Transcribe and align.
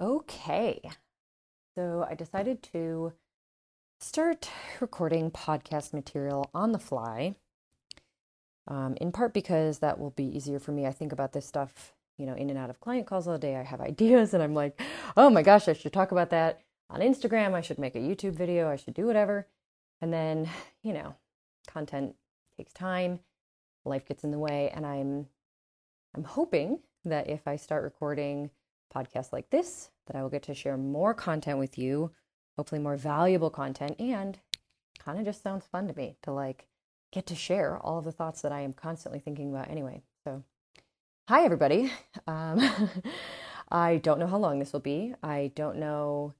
Okay. 0.00 0.80
So 1.76 2.04
I 2.08 2.14
decided 2.14 2.62
to 2.72 3.12
start 4.00 4.50
recording 4.80 5.30
podcast 5.30 5.92
material 5.92 6.50
on 6.52 6.72
the 6.72 6.80
fly, 6.80 7.36
um, 8.66 8.96
in 9.00 9.12
part 9.12 9.32
because 9.32 9.78
that 9.78 10.00
will 10.00 10.10
be 10.10 10.24
easier 10.24 10.58
for 10.58 10.72
me. 10.72 10.84
I 10.84 10.90
think 10.90 11.12
about 11.12 11.32
this 11.32 11.46
stuff, 11.46 11.92
you 12.18 12.26
know, 12.26 12.34
in 12.34 12.50
and 12.50 12.58
out 12.58 12.70
of 12.70 12.80
client 12.80 13.06
calls 13.06 13.28
all 13.28 13.38
day. 13.38 13.56
I 13.56 13.62
have 13.62 13.80
ideas 13.92 14.34
and 14.34 14.42
I'm 14.42 14.54
like, 14.54 14.80
oh 15.16 15.30
my 15.30 15.42
gosh, 15.42 15.68
I 15.68 15.74
should 15.74 15.92
talk 15.92 16.10
about 16.10 16.30
that 16.30 16.60
on 16.90 17.00
Instagram. 17.00 17.54
I 17.54 17.60
should 17.60 17.78
make 17.78 17.94
a 17.94 18.00
YouTube 18.00 18.34
video. 18.34 18.68
I 18.68 18.76
should 18.76 18.94
do 18.94 19.06
whatever. 19.06 19.46
And 20.00 20.12
then, 20.12 20.48
you 20.82 20.92
know, 20.92 21.14
content 21.68 22.16
takes 22.56 22.72
time, 22.72 23.20
life 23.84 24.06
gets 24.06 24.24
in 24.24 24.32
the 24.32 24.38
way, 24.40 24.70
and 24.74 24.84
I'm 24.84 25.28
I'm 26.16 26.24
hoping 26.24 26.80
that 27.04 27.28
if 27.28 27.46
I 27.46 27.56
start 27.56 27.84
recording 27.84 28.50
podcasts 28.94 29.32
like 29.32 29.50
this, 29.50 29.90
that 30.06 30.16
I 30.16 30.22
will 30.22 30.30
get 30.30 30.42
to 30.44 30.54
share 30.54 30.76
more 30.76 31.14
content 31.14 31.58
with 31.58 31.78
you, 31.78 32.12
hopefully 32.56 32.80
more 32.80 32.96
valuable 32.96 33.50
content, 33.50 33.96
and 33.98 34.38
kind 34.98 35.18
of 35.18 35.24
just 35.24 35.42
sounds 35.42 35.66
fun 35.66 35.88
to 35.88 35.96
me 35.96 36.16
to 36.22 36.32
like 36.32 36.66
get 37.12 37.26
to 37.26 37.34
share 37.34 37.78
all 37.78 37.98
of 37.98 38.04
the 38.04 38.12
thoughts 38.12 38.42
that 38.42 38.52
I 38.52 38.60
am 38.60 38.72
constantly 38.72 39.20
thinking 39.20 39.50
about 39.50 39.70
anyway. 39.70 40.02
So, 40.24 40.42
hi 41.28 41.44
everybody. 41.44 41.92
Um, 42.26 42.60
I 43.70 43.96
don't 43.96 44.18
know 44.18 44.26
how 44.26 44.38
long 44.38 44.58
this 44.58 44.72
will 44.72 44.80
be. 44.80 45.14
I 45.22 45.50
don't 45.54 45.78
know 45.78 46.32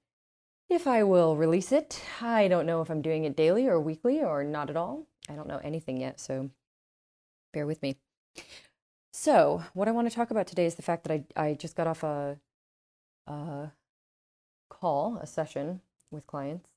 if 0.70 0.86
I 0.86 1.02
will 1.02 1.36
release 1.36 1.72
it. 1.72 2.02
I 2.20 2.48
don't 2.48 2.66
know 2.66 2.80
if 2.80 2.90
I'm 2.90 3.02
doing 3.02 3.24
it 3.24 3.36
daily 3.36 3.66
or 3.66 3.80
weekly 3.80 4.22
or 4.22 4.44
not 4.44 4.70
at 4.70 4.76
all. 4.76 5.06
I 5.28 5.34
don't 5.34 5.48
know 5.48 5.60
anything 5.62 5.98
yet, 6.00 6.20
so 6.20 6.50
bear 7.52 7.66
with 7.66 7.82
me. 7.82 7.96
So, 9.12 9.62
what 9.74 9.88
I 9.88 9.92
want 9.92 10.08
to 10.08 10.14
talk 10.14 10.30
about 10.30 10.46
today 10.46 10.66
is 10.66 10.74
the 10.74 10.82
fact 10.82 11.04
that 11.04 11.24
I, 11.36 11.48
I 11.48 11.54
just 11.54 11.76
got 11.76 11.86
off 11.86 12.02
a, 12.02 12.38
a 13.26 13.72
call, 14.68 15.18
a 15.18 15.26
session 15.26 15.80
with 16.10 16.26
clients, 16.26 16.68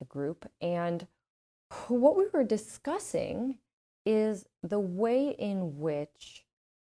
a 0.00 0.04
group, 0.04 0.50
and 0.60 1.06
what 1.88 2.16
we 2.16 2.26
were 2.32 2.44
discussing 2.44 3.58
is 4.06 4.46
the 4.62 4.80
way 4.80 5.30
in 5.38 5.78
which 5.78 6.44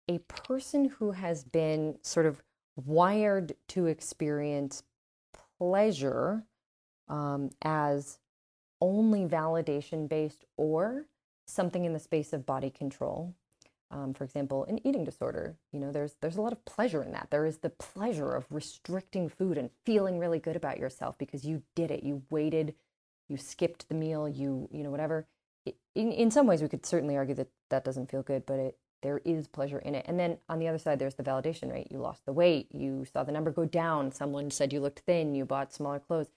a 0.08 0.19
person 0.19 0.86
who 0.86 1.12
has 1.12 1.44
been 1.44 1.98
sort 2.02 2.27
of 2.27 2.42
wired 2.77 3.55
to 3.69 3.86
experience 3.86 4.83
pleasure 5.58 6.44
um, 7.08 7.50
as 7.62 8.19
only 8.80 9.27
validation 9.27 10.08
based 10.08 10.44
or 10.56 11.06
something 11.46 11.84
in 11.84 11.92
the 11.92 11.98
space 11.98 12.33
of 12.33 12.46
body 12.46 12.70
control 12.70 13.34
um, 13.93 14.15
for 14.15 14.25
example, 14.25 14.65
an 14.65 14.85
eating 14.87 15.05
disorder, 15.05 15.57
you 15.71 15.79
know, 15.79 15.93
there's 15.93 16.15
there's 16.21 16.37
a 16.37 16.41
lot 16.41 16.53
of 16.53 16.65
pleasure 16.65 17.03
in 17.03 17.12
that. 17.12 17.29
There 17.31 17.45
is 17.45 17.59
the 17.59 17.71
pleasure 17.71 18.33
of 18.33 18.47
restricting 18.51 19.29
food 19.29 19.59
and 19.59 19.71
feeling 19.85 20.19
really 20.19 20.39
good 20.39 20.57
about 20.57 20.79
yourself 20.79 21.19
because 21.19 21.45
you 21.45 21.62
did 21.77 21.91
it. 21.91 22.03
You 22.03 22.23
waited, 22.31 22.75
you 23.29 23.37
skipped 23.37 23.89
the 23.89 23.95
meal, 23.95 24.29
you 24.29 24.69
you 24.73 24.83
know 24.83 24.91
whatever. 24.91 25.27
In 25.95 26.11
in 26.11 26.31
some 26.31 26.47
ways, 26.47 26.63
we 26.63 26.69
could 26.69 26.87
certainly 26.87 27.17
argue 27.17 27.35
that 27.35 27.48
that 27.69 27.85
doesn't 27.85 28.11
feel 28.11 28.23
good, 28.23 28.47
but 28.47 28.59
it 28.59 28.79
there 29.03 29.19
is 29.25 29.47
pleasure 29.47 29.79
in 29.81 29.95
it. 29.95 30.07
And 30.09 30.19
then 30.19 30.39
on 30.48 30.59
the 30.59 30.69
other 30.69 30.79
side, 30.79 30.98
there's 30.98 31.17
the 31.17 31.23
validation 31.25 31.70
right? 31.70 31.87
You 31.91 31.98
lost 31.98 32.25
the 32.25 32.33
weight, 32.33 32.69
you 32.73 33.05
saw 33.13 33.25
the 33.25 33.33
number 33.33 33.51
go 33.51 33.67
down. 33.67 34.13
Someone 34.13 34.51
said 34.51 34.73
you 34.73 34.81
looked 34.81 35.01
thin, 35.01 35.35
you 35.35 35.45
bought 35.45 35.73
smaller 35.73 35.98
clothes. 35.98 36.29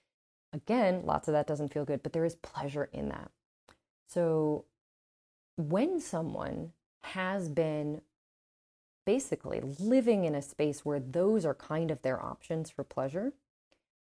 Again, 0.52 1.02
lots 1.04 1.28
of 1.28 1.32
that 1.32 1.46
doesn't 1.46 1.72
feel 1.72 1.84
good, 1.84 2.02
but 2.02 2.12
there 2.12 2.24
is 2.24 2.36
pleasure 2.36 2.88
in 2.92 3.08
that. 3.08 3.30
So 4.08 4.64
when 5.56 6.00
someone 6.00 6.72
has 7.06 7.48
been 7.48 8.00
basically 9.04 9.60
living 9.78 10.24
in 10.24 10.34
a 10.34 10.42
space 10.42 10.84
where 10.84 11.00
those 11.00 11.44
are 11.46 11.54
kind 11.54 11.90
of 11.90 12.02
their 12.02 12.22
options 12.22 12.70
for 12.70 12.82
pleasure, 12.82 13.32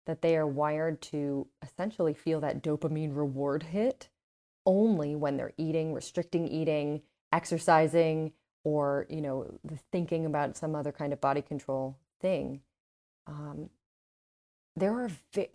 that 0.07 0.23
they 0.23 0.37
are 0.37 0.47
wired 0.47 1.03
to 1.03 1.47
essentially 1.63 2.15
feel 2.15 2.41
that 2.41 2.63
dopamine 2.63 3.17
reward 3.17 3.65
hit 3.65 4.09
only 4.65 5.17
when 5.17 5.37
they're 5.37 5.53
eating, 5.59 5.93
restricting 5.93 6.47
eating, 6.47 7.03
exercising, 7.33 8.33
or 8.65 9.07
you 9.11 9.21
know, 9.21 9.59
thinking 9.91 10.25
about 10.25 10.57
some 10.57 10.75
other 10.75 10.93
kind 10.93 11.13
of 11.13 11.21
body 11.21 11.43
control 11.43 11.99
thing. 12.21 12.61
Um, 13.27 13.71
there 14.77 14.93
are 14.93 15.11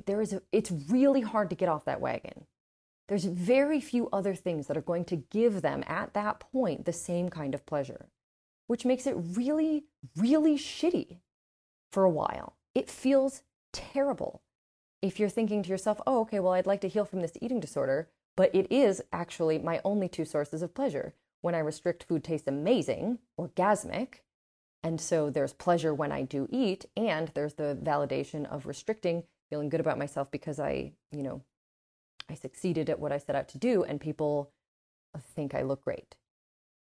there 0.05 0.21
is 0.21 0.33
a, 0.33 0.41
it's 0.51 0.71
really 0.89 1.21
hard 1.21 1.49
to 1.49 1.55
get 1.55 1.69
off 1.69 1.85
that 1.85 2.01
wagon 2.01 2.45
there's 3.07 3.25
very 3.25 3.79
few 3.79 4.09
other 4.11 4.35
things 4.35 4.67
that 4.67 4.77
are 4.77 4.81
going 4.81 5.05
to 5.05 5.15
give 5.15 5.61
them 5.61 5.83
at 5.87 6.13
that 6.13 6.39
point 6.39 6.85
the 6.85 6.93
same 6.93 7.29
kind 7.29 7.53
of 7.53 7.65
pleasure, 7.65 8.09
which 8.67 8.85
makes 8.85 9.07
it 9.07 9.15
really, 9.17 9.85
really 10.15 10.57
shitty 10.57 11.19
for 11.91 12.03
a 12.03 12.09
while. 12.09 12.55
It 12.75 12.89
feels 12.89 13.43
terrible. 13.71 14.41
If 15.01 15.19
you're 15.19 15.29
thinking 15.29 15.63
to 15.63 15.69
yourself, 15.69 16.01
oh, 16.05 16.21
okay, 16.21 16.39
well, 16.39 16.53
I'd 16.53 16.67
like 16.67 16.81
to 16.81 16.89
heal 16.89 17.05
from 17.05 17.21
this 17.21 17.37
eating 17.41 17.59
disorder, 17.59 18.09
but 18.35 18.53
it 18.53 18.67
is 18.71 19.01
actually 19.13 19.57
my 19.57 19.79
only 19.85 20.09
two 20.09 20.25
sources 20.25 20.61
of 20.61 20.73
pleasure. 20.73 21.13
When 21.41 21.55
I 21.55 21.59
restrict, 21.59 22.03
food 22.03 22.23
tastes 22.23 22.47
amazing, 22.47 23.19
orgasmic. 23.39 24.21
And 24.83 24.99
so 24.99 25.29
there's 25.29 25.53
pleasure 25.53 25.93
when 25.93 26.11
I 26.11 26.23
do 26.23 26.47
eat, 26.51 26.85
and 26.95 27.31
there's 27.33 27.55
the 27.55 27.77
validation 27.81 28.45
of 28.45 28.65
restricting, 28.65 29.23
feeling 29.49 29.69
good 29.69 29.79
about 29.79 29.97
myself 29.97 30.29
because 30.29 30.59
I, 30.59 30.93
you 31.11 31.23
know, 31.23 31.41
I 32.29 32.35
succeeded 32.35 32.89
at 32.89 32.99
what 32.99 33.11
I 33.11 33.17
set 33.17 33.35
out 33.35 33.47
to 33.49 33.57
do, 33.57 33.83
and 33.83 33.99
people 34.01 34.51
think 35.35 35.55
I 35.55 35.61
look 35.61 35.83
great. 35.83 36.15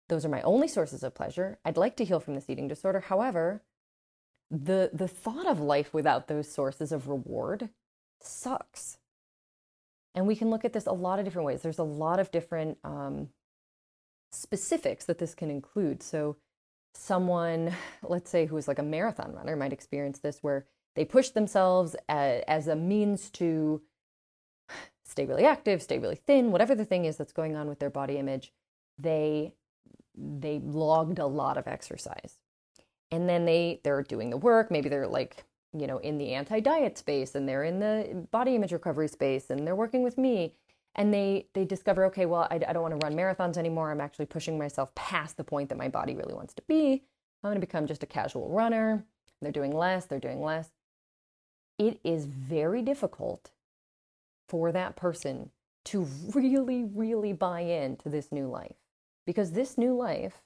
Those 0.08 0.24
are 0.24 0.30
my 0.30 0.42
only 0.42 0.68
sources 0.68 1.02
of 1.02 1.14
pleasure. 1.14 1.58
I'd 1.64 1.76
like 1.76 1.96
to 1.96 2.04
heal 2.04 2.20
from 2.20 2.34
this 2.34 2.50
eating 2.50 2.68
disorder. 2.68 3.00
However, 3.00 3.62
the 4.50 4.90
the 4.92 5.08
thought 5.08 5.46
of 5.46 5.60
life 5.60 5.94
without 5.94 6.28
those 6.28 6.50
sources 6.50 6.92
of 6.92 7.08
reward 7.08 7.70
sucks. 8.20 8.98
And 10.14 10.26
we 10.26 10.36
can 10.36 10.50
look 10.50 10.64
at 10.64 10.72
this 10.72 10.86
a 10.86 10.92
lot 10.92 11.18
of 11.18 11.24
different 11.24 11.46
ways. 11.46 11.62
There's 11.62 11.78
a 11.78 11.84
lot 11.84 12.20
of 12.20 12.30
different 12.30 12.78
um, 12.84 13.30
specifics 14.30 15.06
that 15.06 15.18
this 15.18 15.34
can 15.34 15.50
include. 15.50 16.02
So, 16.02 16.36
someone, 16.94 17.72
let's 18.02 18.30
say, 18.30 18.46
who 18.46 18.56
is 18.56 18.68
like 18.68 18.78
a 18.78 18.84
marathon 18.84 19.32
runner, 19.32 19.56
might 19.56 19.72
experience 19.72 20.20
this 20.20 20.38
where 20.42 20.66
they 20.94 21.04
push 21.04 21.30
themselves 21.30 21.96
as, 22.08 22.42
as 22.46 22.68
a 22.68 22.76
means 22.76 23.30
to 23.30 23.82
stay 25.04 25.26
really 25.26 25.44
active, 25.44 25.82
stay 25.82 25.98
really 25.98 26.16
thin, 26.16 26.50
whatever 26.50 26.74
the 26.74 26.84
thing 26.84 27.04
is 27.04 27.16
that's 27.16 27.32
going 27.32 27.56
on 27.56 27.68
with 27.68 27.78
their 27.78 27.90
body 27.90 28.16
image, 28.18 28.52
they 28.98 29.52
they 30.16 30.60
logged 30.60 31.18
a 31.18 31.26
lot 31.26 31.56
of 31.56 31.66
exercise. 31.66 32.36
And 33.10 33.28
then 33.28 33.44
they 33.44 33.80
they're 33.84 34.02
doing 34.02 34.30
the 34.30 34.36
work, 34.36 34.70
maybe 34.70 34.88
they're 34.88 35.06
like, 35.06 35.44
you 35.72 35.86
know, 35.86 35.98
in 35.98 36.18
the 36.18 36.34
anti-diet 36.34 36.96
space 36.98 37.34
and 37.34 37.48
they're 37.48 37.64
in 37.64 37.80
the 37.80 38.26
body 38.30 38.54
image 38.54 38.72
recovery 38.72 39.08
space 39.08 39.50
and 39.50 39.66
they're 39.66 39.76
working 39.76 40.02
with 40.02 40.16
me. 40.18 40.54
And 40.96 41.12
they 41.12 41.48
they 41.54 41.64
discover 41.64 42.04
okay 42.06 42.26
well 42.26 42.46
I, 42.50 42.56
I 42.56 42.72
don't 42.72 42.82
want 42.82 42.98
to 42.98 43.06
run 43.06 43.16
marathons 43.16 43.58
anymore. 43.58 43.90
I'm 43.90 44.00
actually 44.00 44.26
pushing 44.26 44.58
myself 44.58 44.94
past 44.94 45.36
the 45.36 45.44
point 45.44 45.68
that 45.68 45.78
my 45.78 45.88
body 45.88 46.14
really 46.14 46.34
wants 46.34 46.54
to 46.54 46.62
be. 46.62 47.02
I'm 47.42 47.48
going 47.48 47.56
to 47.56 47.60
become 47.60 47.86
just 47.86 48.02
a 48.02 48.06
casual 48.06 48.48
runner. 48.48 49.04
They're 49.42 49.52
doing 49.52 49.76
less 49.76 50.06
they're 50.06 50.20
doing 50.20 50.40
less. 50.40 50.70
It 51.78 51.98
is 52.04 52.24
very 52.26 52.80
difficult 52.80 53.50
for 54.48 54.72
that 54.72 54.96
person 54.96 55.50
to 55.86 56.06
really, 56.34 56.84
really 56.84 57.32
buy 57.32 57.60
into 57.60 58.08
this 58.08 58.32
new 58.32 58.46
life. 58.48 58.76
Because 59.26 59.52
this 59.52 59.78
new 59.78 59.94
life 59.94 60.42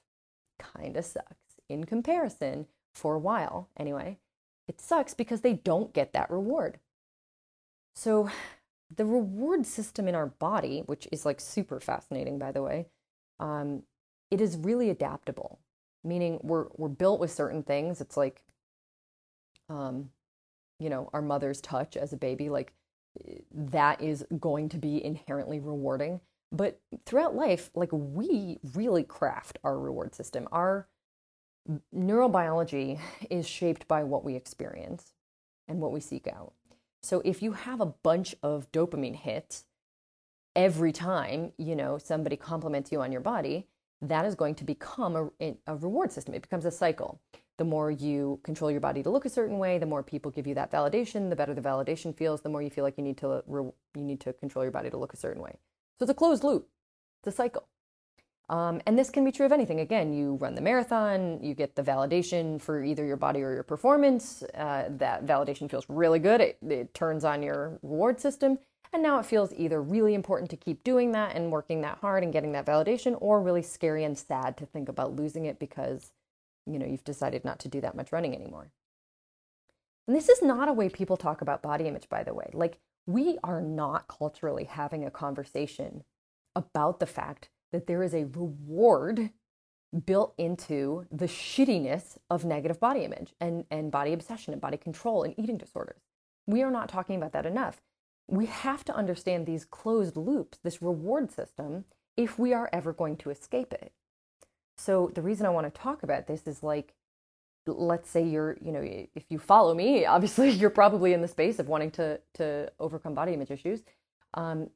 kind 0.57 0.95
of 0.97 1.05
sucks 1.05 1.59
in 1.67 1.85
comparison 1.85 2.67
for 2.93 3.15
a 3.15 3.19
while, 3.19 3.69
anyway. 3.77 4.17
It 4.67 4.81
sucks 4.81 5.13
because 5.13 5.41
they 5.41 5.53
don't 5.53 5.93
get 5.93 6.13
that 6.13 6.29
reward. 6.29 6.79
So, 7.95 8.29
the 8.95 9.05
reward 9.05 9.65
system 9.65 10.07
in 10.07 10.15
our 10.15 10.27
body, 10.27 10.83
which 10.85 11.07
is 11.11 11.25
like 11.25 11.39
super 11.39 11.79
fascinating, 11.79 12.39
by 12.39 12.51
the 12.51 12.63
way, 12.63 12.87
um, 13.39 13.83
it 14.31 14.41
is 14.41 14.57
really 14.57 14.89
adaptable. 14.89 15.59
Meaning, 16.03 16.39
we're 16.43 16.67
we're 16.77 16.87
built 16.87 17.19
with 17.19 17.31
certain 17.31 17.63
things. 17.63 17.99
It's 17.99 18.15
like, 18.15 18.43
um, 19.69 20.11
you 20.79 20.89
know, 20.89 21.09
our 21.13 21.21
mother's 21.21 21.61
touch 21.61 21.97
as 21.97 22.13
a 22.13 22.17
baby. 22.17 22.49
Like 22.49 22.73
that 23.51 24.01
is 24.01 24.25
going 24.39 24.69
to 24.69 24.77
be 24.77 25.03
inherently 25.03 25.59
rewarding. 25.59 26.21
But 26.51 26.79
throughout 27.05 27.35
life, 27.35 27.69
like 27.75 27.89
we 27.91 28.59
really 28.73 29.03
craft 29.03 29.59
our 29.63 29.77
reward 29.77 30.15
system. 30.15 30.47
Our 30.51 30.87
neurobiology 31.95 32.99
is 33.29 33.47
shaped 33.47 33.87
by 33.87 34.03
what 34.03 34.23
we 34.23 34.35
experience 34.35 35.13
and 35.67 35.79
what 35.79 35.91
we 35.91 35.99
seek 35.99 36.27
out. 36.27 36.53
So 37.01 37.21
if 37.23 37.41
you 37.41 37.53
have 37.53 37.79
a 37.79 37.85
bunch 37.85 38.35
of 38.43 38.71
dopamine 38.71 39.15
hits 39.15 39.65
every 40.55 40.91
time, 40.91 41.53
you 41.57 41.75
know, 41.75 41.97
somebody 41.97 42.35
compliments 42.35 42.91
you 42.91 43.01
on 43.01 43.11
your 43.11 43.21
body, 43.21 43.67
that 44.01 44.25
is 44.25 44.35
going 44.35 44.55
to 44.55 44.63
become 44.63 45.31
a, 45.39 45.55
a 45.67 45.75
reward 45.75 46.11
system. 46.11 46.33
It 46.33 46.41
becomes 46.41 46.65
a 46.65 46.71
cycle 46.71 47.21
the 47.59 47.65
more 47.65 47.91
you 47.91 48.39
control 48.41 48.71
your 48.71 48.79
body 48.79 49.03
to 49.03 49.09
look 49.11 49.25
a 49.25 49.29
certain 49.29 49.59
way, 49.59 49.77
the 49.77 49.85
more 49.85 50.01
people 50.01 50.31
give 50.31 50.47
you 50.47 50.55
that 50.55 50.71
validation, 50.71 51.29
the 51.29 51.35
better 51.35 51.53
the 51.53 51.61
validation 51.61 52.17
feels, 52.17 52.41
the 52.41 52.49
more 52.49 52.63
you 52.63 52.71
feel 52.71 52.83
like 52.83 52.97
you 52.97 53.03
need 53.03 53.17
to 53.17 53.43
you 53.47 53.73
need 53.93 54.19
to 54.21 54.33
control 54.33 54.65
your 54.65 54.71
body 54.71 54.89
to 54.89 54.97
look 54.97 55.13
a 55.13 55.17
certain 55.17 55.43
way. 55.43 55.59
So 55.99 56.03
it's 56.03 56.11
a 56.11 56.15
closed 56.15 56.43
loop. 56.43 56.67
It's 57.19 57.35
a 57.35 57.37
cycle. 57.37 57.67
Um, 58.47 58.81
and 58.87 58.97
this 58.97 59.11
can 59.11 59.23
be 59.23 59.31
true 59.31 59.45
of 59.45 59.51
anything. 59.51 59.79
Again, 59.79 60.11
you 60.11 60.35
run 60.35 60.55
the 60.55 60.61
marathon, 60.61 61.43
you 61.43 61.53
get 61.53 61.75
the 61.75 61.83
validation 61.83 62.59
for 62.59 62.83
either 62.83 63.05
your 63.05 63.17
body 63.17 63.43
or 63.43 63.53
your 63.53 63.63
performance. 63.63 64.41
Uh, 64.55 64.85
that 64.89 65.25
validation 65.25 65.69
feels 65.69 65.85
really 65.87 66.17
good. 66.17 66.41
It, 66.41 66.57
it 66.67 66.93
turns 66.95 67.23
on 67.23 67.43
your 67.43 67.77
reward 67.83 68.19
system. 68.19 68.57
And 68.91 69.03
now 69.03 69.19
it 69.19 69.25
feels 69.25 69.53
either 69.53 69.79
really 69.81 70.15
important 70.15 70.49
to 70.49 70.57
keep 70.57 70.83
doing 70.83 71.11
that 71.11 71.35
and 71.35 71.51
working 71.51 71.81
that 71.81 71.99
hard 71.99 72.23
and 72.23 72.33
getting 72.33 72.53
that 72.53 72.65
validation, 72.65 73.15
or 73.19 73.39
really 73.39 73.61
scary 73.61 74.03
and 74.03 74.17
sad 74.17 74.57
to 74.57 74.65
think 74.65 74.89
about 74.89 75.15
losing 75.15 75.45
it 75.45 75.59
because, 75.59 76.11
you 76.71 76.79
know, 76.79 76.85
you've 76.85 77.03
decided 77.03 77.43
not 77.43 77.59
to 77.59 77.67
do 77.67 77.81
that 77.81 77.95
much 77.95 78.11
running 78.11 78.35
anymore. 78.35 78.71
And 80.07 80.15
this 80.15 80.29
is 80.29 80.41
not 80.41 80.67
a 80.67 80.73
way 80.73 80.89
people 80.89 81.17
talk 81.17 81.41
about 81.41 81.61
body 81.61 81.87
image, 81.87 82.09
by 82.09 82.23
the 82.23 82.33
way. 82.33 82.49
Like, 82.53 82.79
we 83.05 83.37
are 83.43 83.61
not 83.61 84.07
culturally 84.07 84.65
having 84.65 85.05
a 85.05 85.11
conversation 85.11 86.03
about 86.55 86.99
the 86.99 87.05
fact 87.05 87.49
that 87.71 87.87
there 87.87 88.03
is 88.03 88.13
a 88.13 88.25
reward 88.25 89.31
built 90.05 90.33
into 90.37 91.05
the 91.11 91.25
shittiness 91.25 92.17
of 92.29 92.45
negative 92.45 92.79
body 92.79 93.01
image 93.01 93.33
and, 93.39 93.65
and 93.71 93.91
body 93.91 94.13
obsession 94.13 94.53
and 94.53 94.61
body 94.61 94.77
control 94.77 95.23
and 95.23 95.33
eating 95.37 95.57
disorders. 95.57 96.01
We 96.45 96.61
are 96.61 96.71
not 96.71 96.89
talking 96.89 97.15
about 97.15 97.33
that 97.33 97.45
enough. 97.45 97.81
We 98.27 98.45
have 98.45 98.85
to 98.85 98.95
understand 98.95 99.45
these 99.45 99.65
closed 99.65 100.15
loops, 100.15 100.59
this 100.63 100.81
reward 100.81 101.31
system, 101.31 101.85
if 102.15 102.37
we 102.37 102.53
are 102.53 102.69
ever 102.71 102.93
going 102.93 103.17
to 103.17 103.29
escape 103.29 103.73
it. 103.73 103.91
So, 104.79 105.11
the 105.13 105.21
reason 105.21 105.45
I 105.45 105.49
want 105.49 105.73
to 105.73 105.81
talk 105.81 106.03
about 106.03 106.27
this 106.27 106.47
is 106.47 106.63
like, 106.63 106.93
let's 107.65 108.09
say 108.09 108.23
you're, 108.23 108.57
you 108.61 108.71
know, 108.71 108.81
if 108.81 109.23
you 109.29 109.37
follow 109.37 109.73
me, 109.73 110.05
obviously 110.15 110.49
you're 110.49 110.69
probably 110.69 111.13
in 111.13 111.21
the 111.21 111.27
space 111.27 111.59
of 111.59 111.67
wanting 111.67 111.91
to, 111.91 112.19
to 112.35 112.71
overcome 112.79 113.13
body 113.13 113.33
image 113.33 113.51
issues. 113.51 113.83
Um, 114.33 114.69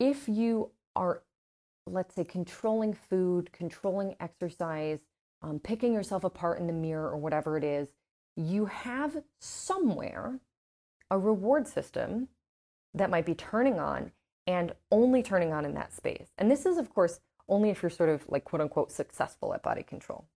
if 0.00 0.28
you 0.28 0.70
are 0.96 1.22
let's 1.88 2.14
say, 2.14 2.24
controlling 2.24 2.92
food, 2.92 3.52
controlling 3.52 4.14
exercise, 4.20 5.00
um, 5.42 5.58
picking 5.58 5.92
yourself 5.92 6.24
apart 6.24 6.58
in 6.58 6.66
the 6.66 6.72
mirror 6.72 7.10
or 7.10 7.16
whatever 7.16 7.56
it 7.56 7.64
is, 7.64 7.88
you 8.36 8.66
have 8.66 9.22
somewhere 9.40 10.38
a 11.10 11.18
reward 11.18 11.66
system 11.66 12.28
that 12.94 13.10
might 13.10 13.26
be 13.26 13.34
turning 13.34 13.78
on 13.78 14.12
and 14.46 14.72
only 14.90 15.22
turning 15.22 15.52
on 15.52 15.64
in 15.64 15.74
that 15.74 15.92
space. 15.92 16.28
And 16.38 16.50
this 16.50 16.66
is, 16.66 16.78
of 16.78 16.92
course, 16.92 17.20
only 17.48 17.70
if 17.70 17.82
you're 17.82 17.90
sort 17.90 18.10
of 18.10 18.24
like 18.28 18.44
quote 18.44 18.60
unquote 18.60 18.92
successful 18.92 19.54
at 19.54 19.62
body 19.62 19.82
control. 19.82 20.26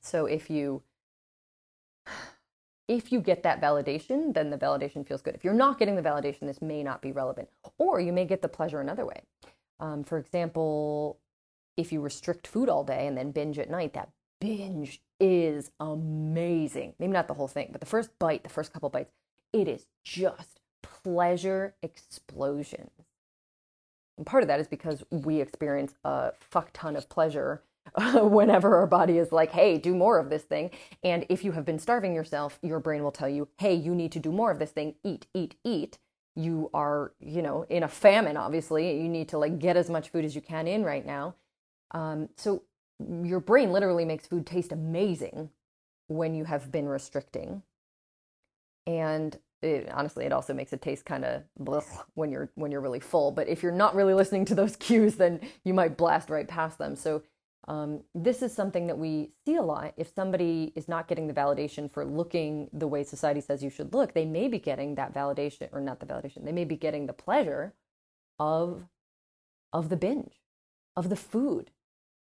So 0.00 0.26
if 0.26 0.50
you 0.50 0.82
if 2.88 3.10
you 3.10 3.20
get 3.20 3.42
that 3.42 3.60
validation, 3.60 4.34
then 4.34 4.50
the 4.50 4.58
validation 4.58 5.06
feels 5.06 5.22
good. 5.22 5.34
If 5.34 5.44
you're 5.44 5.54
not 5.54 5.78
getting 5.78 5.96
the 5.96 6.02
validation, 6.02 6.40
this 6.40 6.60
may 6.60 6.82
not 6.82 7.00
be 7.00 7.12
relevant. 7.12 7.48
Or 7.78 8.00
you 8.00 8.12
may 8.12 8.26
get 8.26 8.42
the 8.42 8.48
pleasure 8.48 8.80
another 8.80 9.06
way. 9.06 9.22
Um, 9.80 10.04
for 10.04 10.18
example, 10.18 11.18
if 11.76 11.92
you 11.92 12.00
restrict 12.00 12.46
food 12.46 12.68
all 12.68 12.84
day 12.84 13.06
and 13.06 13.16
then 13.16 13.30
binge 13.30 13.58
at 13.58 13.70
night, 13.70 13.94
that 13.94 14.10
binge 14.40 15.00
is 15.18 15.70
amazing. 15.80 16.94
Maybe 16.98 17.12
not 17.12 17.28
the 17.28 17.34
whole 17.34 17.48
thing, 17.48 17.70
but 17.72 17.80
the 17.80 17.86
first 17.86 18.10
bite, 18.18 18.42
the 18.42 18.50
first 18.50 18.72
couple 18.72 18.90
bites, 18.90 19.12
it 19.52 19.66
is 19.66 19.86
just 20.04 20.60
pleasure 20.82 21.74
explosions. 21.82 22.90
And 24.16 24.26
part 24.26 24.42
of 24.42 24.48
that 24.48 24.60
is 24.60 24.68
because 24.68 25.02
we 25.10 25.40
experience 25.40 25.94
a 26.04 26.32
fuck 26.40 26.70
ton 26.72 26.96
of 26.96 27.08
pleasure 27.08 27.62
whenever 28.14 28.76
our 28.76 28.86
body 28.86 29.18
is 29.18 29.32
like, 29.32 29.52
hey, 29.52 29.78
do 29.78 29.94
more 29.94 30.18
of 30.18 30.30
this 30.30 30.42
thing. 30.42 30.70
And 31.02 31.26
if 31.28 31.44
you 31.44 31.52
have 31.52 31.64
been 31.64 31.78
starving 31.78 32.14
yourself, 32.14 32.58
your 32.62 32.80
brain 32.80 33.02
will 33.02 33.12
tell 33.12 33.28
you, 33.28 33.48
hey, 33.58 33.74
you 33.74 33.94
need 33.94 34.12
to 34.12 34.20
do 34.20 34.32
more 34.32 34.50
of 34.50 34.58
this 34.58 34.70
thing, 34.70 34.94
eat, 35.04 35.26
eat, 35.34 35.56
eat. 35.64 35.98
You 36.36 36.68
are 36.74 37.12
you 37.20 37.42
know 37.42 37.64
in 37.68 37.84
a 37.84 37.88
famine 37.88 38.36
obviously. 38.36 39.00
You 39.00 39.08
need 39.08 39.28
to 39.28 39.38
like 39.38 39.60
get 39.60 39.76
as 39.76 39.88
much 39.88 40.08
food 40.08 40.24
as 40.24 40.34
you 40.34 40.40
can 40.40 40.66
in 40.66 40.82
right 40.82 41.06
now. 41.06 41.36
Um, 41.92 42.28
so 42.36 42.64
your 43.22 43.40
brain 43.40 43.70
literally 43.72 44.04
makes 44.04 44.26
food 44.26 44.46
taste 44.46 44.72
amazing 44.72 45.50
when 46.08 46.34
you 46.34 46.44
have 46.44 46.72
been 46.72 46.88
restricting. 46.88 47.62
And 48.86 49.38
it, 49.64 49.90
honestly 49.92 50.24
it 50.24 50.32
also 50.32 50.54
makes 50.54 50.72
it 50.72 50.82
taste 50.82 51.04
kind 51.04 51.24
of 51.24 51.42
when 52.14 52.30
you're 52.30 52.50
when 52.54 52.70
you're 52.70 52.80
really 52.80 53.00
full 53.00 53.30
but 53.30 53.48
if 53.48 53.62
you're 53.62 53.72
not 53.72 53.94
really 53.94 54.14
listening 54.14 54.44
to 54.44 54.54
those 54.54 54.76
cues 54.86 55.16
then 55.16 55.40
you 55.64 55.74
might 55.74 55.96
blast 55.96 56.30
right 56.30 56.48
past 56.48 56.78
them 56.78 56.94
so 56.94 57.22
um, 57.66 58.02
this 58.14 58.42
is 58.42 58.52
something 58.52 58.88
that 58.88 58.98
we 58.98 59.30
see 59.46 59.56
a 59.56 59.62
lot. 59.62 59.94
If 59.96 60.12
somebody 60.14 60.72
is 60.76 60.86
not 60.86 61.08
getting 61.08 61.28
the 61.28 61.32
validation 61.32 61.90
for 61.90 62.04
looking 62.04 62.68
the 62.72 62.86
way 62.86 63.04
society 63.04 63.40
says 63.40 63.62
you 63.62 63.70
should 63.70 63.94
look, 63.94 64.12
they 64.12 64.26
may 64.26 64.48
be 64.48 64.58
getting 64.58 64.96
that 64.96 65.14
validation, 65.14 65.68
or 65.72 65.80
not 65.80 66.00
the 66.00 66.06
validation, 66.06 66.44
they 66.44 66.52
may 66.52 66.66
be 66.66 66.76
getting 66.76 67.06
the 67.06 67.14
pleasure 67.14 67.72
of, 68.38 68.84
of 69.72 69.88
the 69.88 69.96
binge, 69.96 70.42
of 70.94 71.08
the 71.08 71.16
food, 71.16 71.70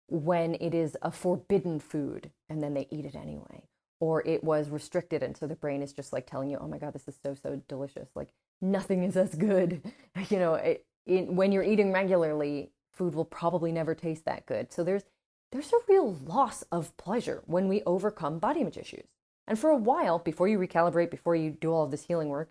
when 0.09 0.57
it 0.57 0.75
is 0.75 0.97
a 1.03 1.11
forbidden 1.11 1.79
food 1.81 2.31
and 2.49 2.63
then 2.63 2.75
they 2.75 2.87
eat 2.91 3.05
it 3.05 3.15
anyway. 3.15 3.63
Or 4.01 4.27
it 4.27 4.43
was 4.43 4.71
restricted, 4.71 5.23
and 5.23 5.37
so 5.37 5.47
the 5.47 5.55
brain 5.55 5.83
is 5.83 5.93
just 5.93 6.13
like 6.13 6.27
telling 6.27 6.51
you, 6.51 6.59
oh 6.59 6.67
my 6.67 6.79
God, 6.79 6.95
this 6.95 7.07
is 7.07 7.19
so, 7.23 7.35
so 7.35 7.61
delicious. 7.69 8.09
Like 8.15 8.31
nothing 8.61 9.05
is 9.05 9.17
as 9.17 9.35
good. 9.35 9.83
you 10.31 10.39
know, 10.39 10.55
it, 10.55 10.87
it, 11.07 11.31
when 11.31 11.53
you're 11.53 11.63
eating 11.63 11.93
regularly, 11.93 12.71
food 12.93 13.15
will 13.15 13.27
probably 13.27 13.73
never 13.73 13.95
taste 13.95 14.25
that 14.25 14.47
good. 14.47 14.73
So 14.73 14.83
there's 14.83 15.05
there's 15.53 15.73
a 15.73 15.79
real 15.89 16.13
loss 16.13 16.63
of 16.71 16.97
pleasure 16.97 17.43
when 17.47 17.67
we 17.69 17.83
overcome 17.85 18.39
body 18.39 18.61
image 18.61 18.79
issues. 18.79 19.07
And 19.49 19.59
for 19.59 19.71
a 19.71 19.77
while, 19.77 20.21
before 20.21 20.47
you 20.47 20.59
recalibrate, 20.59 21.11
before 21.11 21.35
you 21.35 21.51
do 21.51 21.73
all 21.73 21.83
of 21.85 21.91
this 21.91 22.05
healing 22.05 22.29
work, 22.29 22.51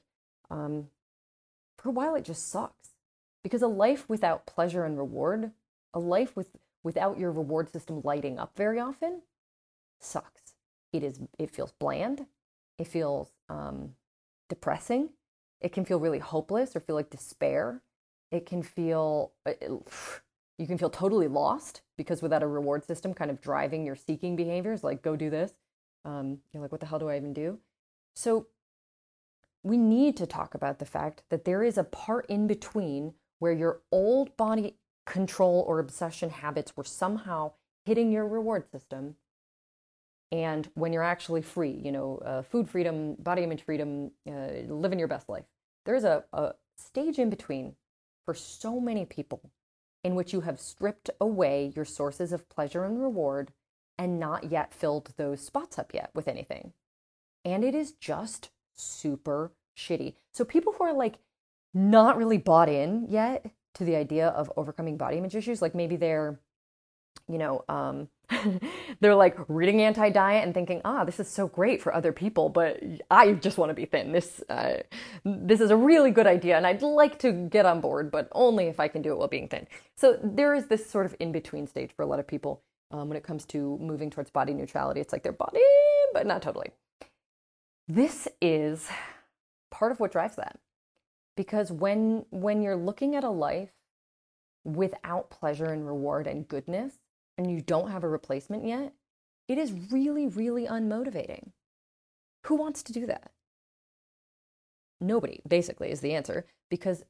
um, 0.49 0.87
for 1.77 1.89
a 1.89 1.93
while 1.93 2.15
it 2.15 2.25
just 2.25 2.49
sucks. 2.49 2.89
Because 3.41 3.61
a 3.61 3.67
life 3.67 4.09
without 4.09 4.45
pleasure 4.45 4.83
and 4.83 4.97
reward, 4.97 5.51
a 5.93 5.99
life 5.99 6.35
with, 6.35 6.57
without 6.83 7.17
your 7.17 7.31
reward 7.31 7.71
system 7.71 8.01
lighting 8.03 8.37
up 8.37 8.51
very 8.57 8.81
often, 8.81 9.21
sucks. 9.97 10.48
It 10.91 11.03
is. 11.03 11.19
It 11.37 11.51
feels 11.51 11.71
bland. 11.73 12.25
It 12.77 12.87
feels 12.87 13.31
um, 13.49 13.95
depressing. 14.47 15.09
It 15.61 15.71
can 15.73 15.85
feel 15.85 15.99
really 15.99 16.19
hopeless 16.19 16.75
or 16.75 16.79
feel 16.79 16.95
like 16.95 17.09
despair. 17.09 17.81
It 18.31 18.45
can 18.45 18.63
feel. 18.63 19.33
It, 19.45 19.71
you 20.57 20.67
can 20.67 20.77
feel 20.77 20.89
totally 20.89 21.27
lost 21.27 21.81
because 21.97 22.21
without 22.21 22.43
a 22.43 22.47
reward 22.47 22.83
system 22.83 23.13
kind 23.13 23.31
of 23.31 23.39
driving 23.39 23.85
your 23.85 23.95
seeking 23.95 24.35
behaviors, 24.35 24.83
like 24.83 25.01
go 25.01 25.15
do 25.15 25.29
this, 25.29 25.53
um, 26.03 26.39
you're 26.51 26.61
like, 26.61 26.71
what 26.71 26.81
the 26.81 26.87
hell 26.87 26.99
do 26.99 27.07
I 27.07 27.15
even 27.15 27.33
do? 27.33 27.59
So 28.13 28.47
we 29.63 29.77
need 29.77 30.17
to 30.17 30.25
talk 30.25 30.53
about 30.53 30.79
the 30.79 30.85
fact 30.85 31.23
that 31.29 31.45
there 31.45 31.63
is 31.63 31.77
a 31.77 31.83
part 31.83 32.25
in 32.27 32.45
between 32.45 33.13
where 33.39 33.53
your 33.53 33.81
old 33.91 34.35
body 34.35 34.75
control 35.05 35.63
or 35.67 35.79
obsession 35.79 36.29
habits 36.29 36.75
were 36.75 36.83
somehow 36.83 37.51
hitting 37.85 38.11
your 38.11 38.27
reward 38.27 38.69
system 38.69 39.15
and 40.31 40.69
when 40.75 40.93
you're 40.93 41.03
actually 41.03 41.41
free 41.41 41.79
you 41.83 41.91
know 41.91 42.17
uh, 42.25 42.41
food 42.41 42.69
freedom 42.69 43.15
body 43.19 43.43
image 43.43 43.63
freedom 43.63 44.11
uh, 44.29 44.49
living 44.67 44.99
your 44.99 45.07
best 45.07 45.29
life 45.29 45.45
there's 45.85 46.03
a, 46.03 46.23
a 46.33 46.53
stage 46.77 47.19
in 47.19 47.29
between 47.29 47.75
for 48.25 48.33
so 48.33 48.79
many 48.79 49.05
people 49.05 49.51
in 50.03 50.15
which 50.15 50.33
you 50.33 50.41
have 50.41 50.59
stripped 50.59 51.09
away 51.19 51.73
your 51.75 51.85
sources 51.85 52.31
of 52.31 52.47
pleasure 52.49 52.85
and 52.85 53.01
reward 53.01 53.51
and 53.97 54.19
not 54.19 54.49
yet 54.51 54.73
filled 54.73 55.13
those 55.17 55.41
spots 55.41 55.77
up 55.77 55.93
yet 55.93 56.09
with 56.13 56.27
anything. 56.27 56.71
And 57.43 57.63
it 57.63 57.75
is 57.75 57.91
just 57.91 58.49
super 58.73 59.51
shitty. 59.77 60.13
So 60.33 60.45
people 60.45 60.73
who 60.73 60.85
are 60.85 60.93
like 60.93 61.17
not 61.73 62.17
really 62.17 62.37
bought 62.37 62.69
in 62.69 63.07
yet 63.09 63.45
to 63.75 63.83
the 63.83 63.95
idea 63.95 64.29
of 64.29 64.51
overcoming 64.55 64.97
body 64.97 65.17
image 65.17 65.35
issues, 65.35 65.61
like 65.61 65.75
maybe 65.75 65.97
they're, 65.97 66.39
you 67.27 67.37
know, 67.37 67.65
um, 67.67 68.07
they're 68.99 69.15
like 69.15 69.37
reading 69.47 69.81
anti 69.81 70.09
diet 70.09 70.43
and 70.43 70.53
thinking, 70.53 70.81
ah, 70.85 71.03
this 71.03 71.19
is 71.19 71.27
so 71.27 71.47
great 71.47 71.81
for 71.81 71.93
other 71.93 72.11
people, 72.11 72.49
but 72.49 72.81
I 73.09 73.33
just 73.33 73.57
want 73.57 73.69
to 73.69 73.73
be 73.73 73.85
thin. 73.85 74.11
This, 74.11 74.41
uh, 74.49 74.77
this 75.25 75.61
is 75.61 75.71
a 75.71 75.75
really 75.75 76.11
good 76.11 76.27
idea, 76.27 76.57
and 76.57 76.65
I'd 76.65 76.81
like 76.81 77.19
to 77.19 77.31
get 77.31 77.65
on 77.65 77.81
board, 77.81 78.11
but 78.11 78.27
only 78.31 78.65
if 78.65 78.79
I 78.79 78.87
can 78.87 79.01
do 79.01 79.11
it 79.11 79.17
while 79.17 79.27
being 79.27 79.47
thin. 79.47 79.67
So 79.95 80.19
there 80.23 80.53
is 80.53 80.67
this 80.67 80.89
sort 80.89 81.05
of 81.05 81.15
in 81.19 81.31
between 81.31 81.67
stage 81.67 81.91
for 81.95 82.03
a 82.03 82.05
lot 82.05 82.19
of 82.19 82.27
people 82.27 82.61
um, 82.91 83.09
when 83.09 83.17
it 83.17 83.23
comes 83.23 83.45
to 83.45 83.77
moving 83.79 84.09
towards 84.09 84.29
body 84.29 84.53
neutrality. 84.53 84.99
It's 84.99 85.13
like 85.13 85.23
their 85.23 85.31
body, 85.31 85.61
but 86.13 86.25
not 86.25 86.41
totally. 86.41 86.71
This 87.87 88.27
is 88.41 88.87
part 89.71 89.91
of 89.91 89.99
what 89.99 90.11
drives 90.11 90.35
that, 90.35 90.59
because 91.35 91.71
when 91.71 92.25
when 92.29 92.61
you're 92.61 92.75
looking 92.75 93.15
at 93.15 93.23
a 93.23 93.29
life 93.29 93.71
without 94.63 95.31
pleasure 95.31 95.65
and 95.65 95.87
reward 95.87 96.27
and 96.27 96.47
goodness 96.47 96.93
and 97.39 97.49
you 97.49 97.61
don't 97.61 97.89
have 97.89 98.03
a 98.03 98.09
replacement 98.09 98.65
yet, 98.65 98.91
it 99.47 99.57
is 99.57 99.71
really, 99.91 100.27
really 100.27 100.67
unmotivating. 100.67 101.51
Who 102.47 102.55
wants 102.55 102.83
to 102.83 102.91
do 102.91 103.05
that? 103.05 103.31
Nobody, 104.99 105.39
basically, 105.47 105.89
is 105.89 106.01
the 106.01 106.13
answer 106.13 106.45
because 106.69 107.01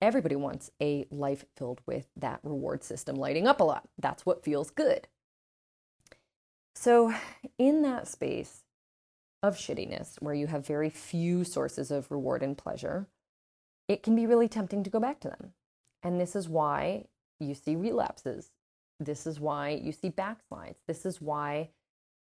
everybody 0.00 0.36
wants 0.36 0.70
a 0.80 1.06
life 1.10 1.44
filled 1.54 1.82
with 1.84 2.08
that 2.16 2.40
reward 2.42 2.82
system 2.82 3.14
lighting 3.16 3.46
up 3.46 3.60
a 3.60 3.64
lot. 3.64 3.86
That's 3.98 4.24
what 4.24 4.42
feels 4.42 4.70
good. 4.70 5.06
So, 6.74 7.12
in 7.58 7.82
that 7.82 8.08
space 8.08 8.64
of 9.42 9.56
shittiness 9.56 10.14
where 10.22 10.34
you 10.34 10.46
have 10.46 10.66
very 10.66 10.88
few 10.88 11.44
sources 11.44 11.90
of 11.90 12.10
reward 12.10 12.42
and 12.42 12.56
pleasure, 12.56 13.06
it 13.86 14.02
can 14.02 14.16
be 14.16 14.26
really 14.26 14.48
tempting 14.48 14.82
to 14.82 14.90
go 14.90 14.98
back 14.98 15.20
to 15.20 15.28
them. 15.28 15.52
And 16.02 16.18
this 16.18 16.34
is 16.34 16.48
why 16.48 17.04
you 17.38 17.54
see 17.54 17.76
relapses 17.76 18.50
this 19.00 19.26
is 19.26 19.40
why 19.40 19.70
you 19.70 19.92
see 19.92 20.10
backslides. 20.10 20.76
This 20.86 21.06
is 21.06 21.20
why 21.20 21.70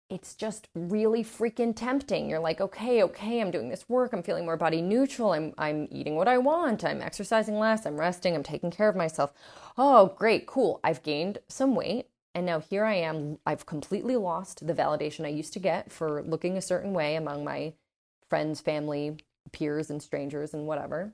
it's 0.09 0.35
just 0.35 0.67
really 0.75 1.23
freaking 1.23 1.75
tempting. 1.75 2.29
You're 2.29 2.39
like, 2.39 2.61
okay, 2.61 3.01
okay, 3.03 3.41
I'm 3.41 3.49
doing 3.49 3.69
this 3.69 3.89
work. 3.89 4.13
I'm 4.13 4.21
feeling 4.21 4.45
more 4.45 4.57
body 4.57 4.81
neutral. 4.81 5.33
I'm 5.33 5.53
I'm 5.57 5.87
eating 5.89 6.15
what 6.15 6.27
I 6.27 6.37
want. 6.37 6.83
I'm 6.83 7.01
exercising 7.01 7.57
less. 7.57 7.85
I'm 7.85 7.97
resting. 7.97 8.35
I'm 8.35 8.43
taking 8.43 8.71
care 8.71 8.89
of 8.89 8.95
myself. 8.95 9.33
Oh, 9.77 10.13
great, 10.17 10.45
cool. 10.45 10.79
I've 10.83 11.01
gained 11.01 11.39
some 11.47 11.75
weight. 11.75 12.07
And 12.35 12.45
now 12.45 12.59
here 12.59 12.83
I 12.83 12.95
am. 12.95 13.39
I've 13.45 13.65
completely 13.65 14.17
lost 14.17 14.67
the 14.67 14.73
validation 14.73 15.25
I 15.25 15.29
used 15.29 15.53
to 15.53 15.59
get 15.59 15.91
for 15.91 16.21
looking 16.21 16.57
a 16.57 16.61
certain 16.61 16.93
way 16.93 17.15
among 17.15 17.45
my 17.45 17.73
friends, 18.29 18.59
family, 18.59 19.17
peers, 19.53 19.89
and 19.89 20.03
strangers, 20.03 20.53
and 20.53 20.67
whatever. 20.67 21.13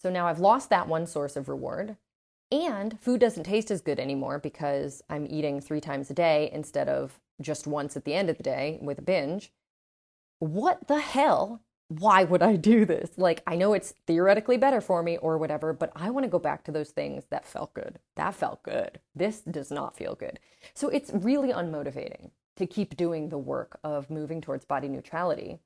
So 0.00 0.10
now 0.10 0.26
I've 0.26 0.38
lost 0.40 0.70
that 0.70 0.88
one 0.88 1.06
source 1.06 1.36
of 1.36 1.48
reward. 1.48 1.96
And 2.52 2.98
food 3.00 3.20
doesn't 3.20 3.44
taste 3.44 3.70
as 3.70 3.80
good 3.80 4.00
anymore 4.00 4.38
because 4.38 5.02
I'm 5.08 5.26
eating 5.28 5.60
three 5.60 5.80
times 5.80 6.10
a 6.10 6.14
day 6.14 6.50
instead 6.52 6.88
of 6.88 7.20
just 7.40 7.66
once 7.66 7.96
at 7.96 8.04
the 8.04 8.14
end 8.14 8.28
of 8.28 8.36
the 8.36 8.42
day 8.42 8.78
with 8.82 8.98
a 8.98 9.02
binge. 9.02 9.52
What 10.40 10.88
the 10.88 11.00
hell? 11.00 11.62
Why 11.88 12.24
would 12.24 12.42
I 12.42 12.56
do 12.56 12.84
this? 12.84 13.10
Like, 13.16 13.42
I 13.46 13.56
know 13.56 13.72
it's 13.72 13.94
theoretically 14.06 14.56
better 14.56 14.80
for 14.80 15.02
me 15.02 15.16
or 15.18 15.38
whatever, 15.38 15.72
but 15.72 15.92
I 15.96 16.10
want 16.10 16.24
to 16.24 16.30
go 16.30 16.38
back 16.38 16.64
to 16.64 16.72
those 16.72 16.90
things 16.90 17.24
that 17.30 17.46
felt 17.46 17.74
good. 17.74 17.98
That 18.16 18.34
felt 18.34 18.62
good. 18.62 19.00
This 19.14 19.40
does 19.40 19.70
not 19.70 19.96
feel 19.96 20.14
good. 20.14 20.38
So 20.74 20.88
it's 20.88 21.10
really 21.12 21.52
unmotivating 21.52 22.30
to 22.56 22.66
keep 22.66 22.96
doing 22.96 23.28
the 23.28 23.38
work 23.38 23.78
of 23.82 24.10
moving 24.10 24.40
towards 24.40 24.64
body 24.64 24.88
neutrality 24.88 25.58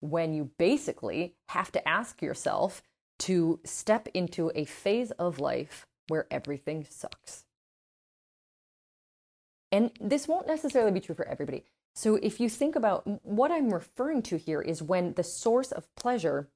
when 0.00 0.32
you 0.32 0.50
basically 0.58 1.34
have 1.48 1.72
to 1.72 1.88
ask 1.88 2.22
yourself 2.22 2.82
to 3.18 3.60
step 3.64 4.08
into 4.14 4.52
a 4.54 4.64
phase 4.64 5.10
of 5.12 5.38
life 5.40 5.86
where 6.08 6.26
everything 6.30 6.86
sucks. 6.88 7.44
And 9.72 9.90
this 10.00 10.28
won't 10.28 10.46
necessarily 10.46 10.92
be 10.92 11.00
true 11.00 11.14
for 11.14 11.26
everybody. 11.26 11.64
So 11.94 12.16
if 12.16 12.40
you 12.40 12.48
think 12.48 12.76
about 12.76 13.06
what 13.24 13.50
I'm 13.50 13.72
referring 13.72 14.22
to 14.22 14.36
here 14.36 14.60
is 14.60 14.82
when 14.82 15.14
the 15.14 15.24
source 15.24 15.72
of 15.72 15.92
pleasure 15.96 16.48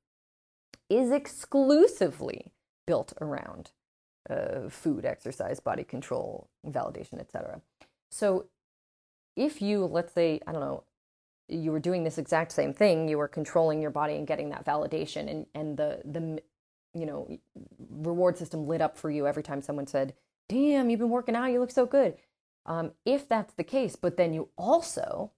is 0.89 1.11
exclusively 1.11 2.53
built 2.87 3.13
around 3.21 3.71
uh, 4.29 4.69
food, 4.69 5.05
exercise, 5.05 5.61
body 5.61 5.85
control, 5.85 6.51
validation, 6.67 7.19
etc. 7.19 7.63
So 8.11 8.47
if 9.37 9.63
you, 9.63 9.87
let's 9.87 10.13
say, 10.13 10.41
I 10.47 10.53
don't 10.53 10.61
know, 10.61 10.85
you 11.49 11.73
were 11.73 11.81
doing 11.81 12.05
this 12.05 12.19
exact 12.19 12.53
same 12.53 12.73
thing, 12.73 13.09
you 13.09 13.19
were 13.19 13.29
controlling 13.29 13.81
your 13.81 13.91
body 13.91 14.15
and 14.17 14.27
getting 14.27 14.51
that 14.51 14.65
validation, 14.65 15.29
and 15.31 15.47
and 15.55 15.77
the 15.77 16.01
the 16.05 16.41
you 16.95 17.07
know 17.07 17.39
reward 17.91 18.37
system 18.39 18.67
lit 18.67 18.81
up 18.81 18.97
for 18.97 19.11
you 19.11 19.27
every 19.27 19.43
time 19.43 19.63
someone 19.63 19.87
said, 19.87 20.15
"Damn, 20.49 20.91
you've 20.91 21.01
been 21.01 21.11
working 21.11 21.37
out, 21.37 21.47
you 21.47 21.61
look 21.61 21.71
so 21.71 21.87
good." 21.87 22.17
Um, 22.67 22.93
if 23.05 23.29
that's 23.29 23.55
the 23.55 23.65
case, 23.65 23.97
but 23.97 24.17
then 24.17 24.33
you 24.33 24.49
also 24.57 25.33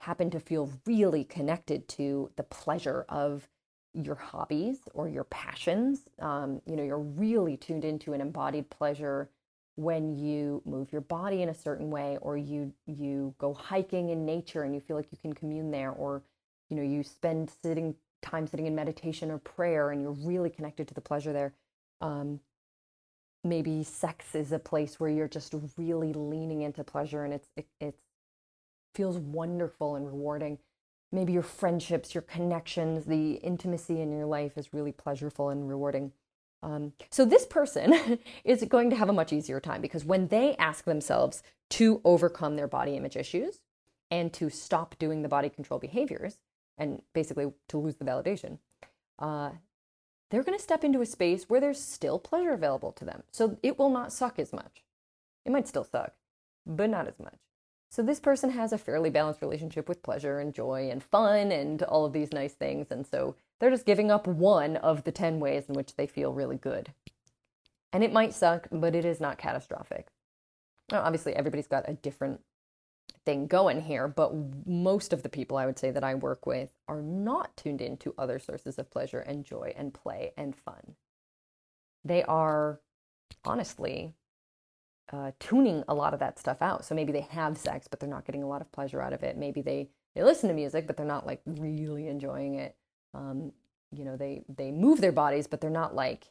happen 0.00 0.30
to 0.30 0.40
feel 0.40 0.70
really 0.86 1.24
connected 1.24 1.88
to 1.88 2.30
the 2.36 2.44
pleasure 2.44 3.04
of 3.08 3.48
your 3.94 4.14
hobbies 4.14 4.80
or 4.94 5.08
your 5.08 5.24
passions, 5.24 6.02
um, 6.20 6.60
you 6.66 6.76
know, 6.76 6.84
you're 6.84 6.98
really 6.98 7.56
tuned 7.56 7.84
into 7.84 8.12
an 8.12 8.20
embodied 8.20 8.70
pleasure 8.70 9.30
when 9.76 10.16
you 10.16 10.60
move 10.64 10.90
your 10.92 11.00
body 11.00 11.42
in 11.42 11.48
a 11.48 11.54
certain 11.54 11.88
way 11.88 12.18
or 12.20 12.36
you 12.36 12.72
you 12.86 13.32
go 13.38 13.54
hiking 13.54 14.08
in 14.10 14.26
nature 14.26 14.64
and 14.64 14.74
you 14.74 14.80
feel 14.80 14.96
like 14.96 15.06
you 15.12 15.18
can 15.18 15.32
commune 15.32 15.70
there 15.70 15.92
or 15.92 16.20
you 16.68 16.76
know 16.76 16.82
you 16.82 17.04
spend 17.04 17.48
sitting 17.62 17.94
time 18.22 18.46
sitting 18.46 18.66
in 18.66 18.74
meditation 18.74 19.30
or 19.30 19.38
prayer 19.38 19.90
and 19.90 20.02
you're 20.02 20.10
really 20.12 20.50
connected 20.50 20.88
to 20.88 20.94
the 20.94 21.00
pleasure 21.00 21.32
there 21.32 21.52
um, 22.00 22.40
maybe 23.44 23.82
sex 23.82 24.34
is 24.34 24.52
a 24.52 24.58
place 24.58 24.98
where 24.98 25.10
you're 25.10 25.28
just 25.28 25.54
really 25.76 26.12
leaning 26.12 26.62
into 26.62 26.84
pleasure 26.84 27.24
and 27.24 27.34
it's 27.34 27.48
it, 27.56 27.66
it 27.80 27.94
feels 28.94 29.18
wonderful 29.18 29.96
and 29.96 30.06
rewarding. 30.06 30.58
Maybe 31.12 31.32
your 31.32 31.42
friendships 31.42 32.14
your 32.14 32.22
connections 32.22 33.06
the 33.06 33.34
intimacy 33.34 34.00
in 34.00 34.12
your 34.12 34.26
life 34.26 34.58
is 34.58 34.74
really 34.74 34.92
pleasurable 34.92 35.50
and 35.50 35.68
rewarding. 35.68 36.12
Um, 36.62 36.92
so 37.10 37.24
this 37.24 37.46
person 37.46 38.18
is 38.44 38.64
going 38.64 38.90
to 38.90 38.96
have 38.96 39.08
a 39.08 39.12
much 39.12 39.32
easier 39.32 39.60
time 39.60 39.80
because 39.80 40.04
when 40.04 40.28
they 40.28 40.56
ask 40.56 40.84
themselves 40.84 41.42
to 41.70 42.00
overcome 42.04 42.56
their 42.56 42.66
body 42.66 42.96
image 42.96 43.16
issues 43.16 43.60
and 44.10 44.32
to 44.32 44.50
stop 44.50 44.96
doing 44.98 45.22
the 45.22 45.28
body 45.28 45.48
control 45.48 45.78
behaviors 45.78 46.38
and 46.78 47.02
basically 47.12 47.52
to 47.68 47.78
lose 47.78 47.96
the 47.96 48.04
validation, 48.04 48.58
uh, 49.18 49.50
they're 50.30 50.42
going 50.42 50.58
to 50.58 50.62
step 50.62 50.84
into 50.84 51.00
a 51.00 51.06
space 51.06 51.44
where 51.48 51.60
there's 51.60 51.80
still 51.80 52.18
pleasure 52.18 52.52
available 52.52 52.92
to 52.92 53.04
them. 53.04 53.22
So 53.30 53.58
it 53.62 53.78
will 53.78 53.90
not 53.90 54.12
suck 54.12 54.38
as 54.38 54.52
much. 54.52 54.84
It 55.44 55.52
might 55.52 55.68
still 55.68 55.84
suck, 55.84 56.12
but 56.66 56.90
not 56.90 57.08
as 57.08 57.18
much. 57.18 57.38
So 57.90 58.02
this 58.02 58.20
person 58.20 58.50
has 58.50 58.72
a 58.72 58.78
fairly 58.78 59.08
balanced 59.08 59.40
relationship 59.40 59.88
with 59.88 60.02
pleasure 60.02 60.38
and 60.38 60.52
joy 60.52 60.90
and 60.90 61.02
fun 61.02 61.50
and 61.50 61.82
all 61.82 62.04
of 62.04 62.12
these 62.12 62.32
nice 62.32 62.52
things. 62.52 62.88
And 62.90 63.06
so 63.06 63.34
they're 63.58 63.70
just 63.70 63.86
giving 63.86 64.10
up 64.10 64.26
one 64.26 64.76
of 64.76 65.04
the 65.04 65.12
10 65.12 65.40
ways 65.40 65.64
in 65.68 65.74
which 65.74 65.96
they 65.96 66.06
feel 66.06 66.34
really 66.34 66.56
good. 66.56 66.92
And 67.92 68.04
it 68.04 68.12
might 68.12 68.34
suck, 68.34 68.68
but 68.70 68.94
it 68.94 69.06
is 69.06 69.20
not 69.20 69.38
catastrophic. 69.38 70.08
Now, 70.92 71.00
obviously, 71.00 71.34
everybody's 71.34 71.66
got 71.66 71.88
a 71.88 71.94
different 71.94 72.40
thing 73.28 73.46
going 73.46 73.82
here, 73.82 74.08
but 74.08 74.32
most 74.66 75.12
of 75.12 75.22
the 75.22 75.28
people 75.28 75.58
I 75.58 75.66
would 75.66 75.78
say 75.78 75.90
that 75.90 76.02
I 76.02 76.14
work 76.14 76.46
with 76.46 76.70
are 76.88 77.02
not 77.02 77.54
tuned 77.58 77.82
into 77.82 78.14
other 78.16 78.38
sources 78.38 78.78
of 78.78 78.90
pleasure 78.90 79.20
and 79.20 79.44
joy 79.44 79.74
and 79.76 79.92
play 79.92 80.32
and 80.38 80.56
fun. 80.56 80.94
They 82.06 82.22
are 82.22 82.80
honestly 83.44 84.14
uh, 85.12 85.32
tuning 85.38 85.84
a 85.88 85.94
lot 85.94 86.14
of 86.14 86.20
that 86.20 86.38
stuff 86.38 86.62
out. 86.62 86.86
So 86.86 86.94
maybe 86.94 87.12
they 87.12 87.26
have 87.30 87.58
sex, 87.58 87.86
but 87.86 88.00
they're 88.00 88.08
not 88.08 88.24
getting 88.24 88.42
a 88.42 88.48
lot 88.48 88.62
of 88.62 88.72
pleasure 88.72 89.02
out 89.02 89.12
of 89.12 89.22
it. 89.22 89.36
Maybe 89.36 89.60
they 89.60 89.90
they 90.14 90.22
listen 90.22 90.48
to 90.48 90.54
music, 90.54 90.86
but 90.86 90.96
they're 90.96 91.04
not 91.04 91.26
like 91.26 91.42
really 91.44 92.08
enjoying 92.08 92.54
it. 92.54 92.76
Um, 93.12 93.52
you 93.92 94.06
know, 94.06 94.16
they 94.16 94.42
they 94.48 94.70
move 94.70 95.02
their 95.02 95.12
bodies, 95.12 95.46
but 95.46 95.60
they're 95.60 95.68
not 95.68 95.94
like 95.94 96.30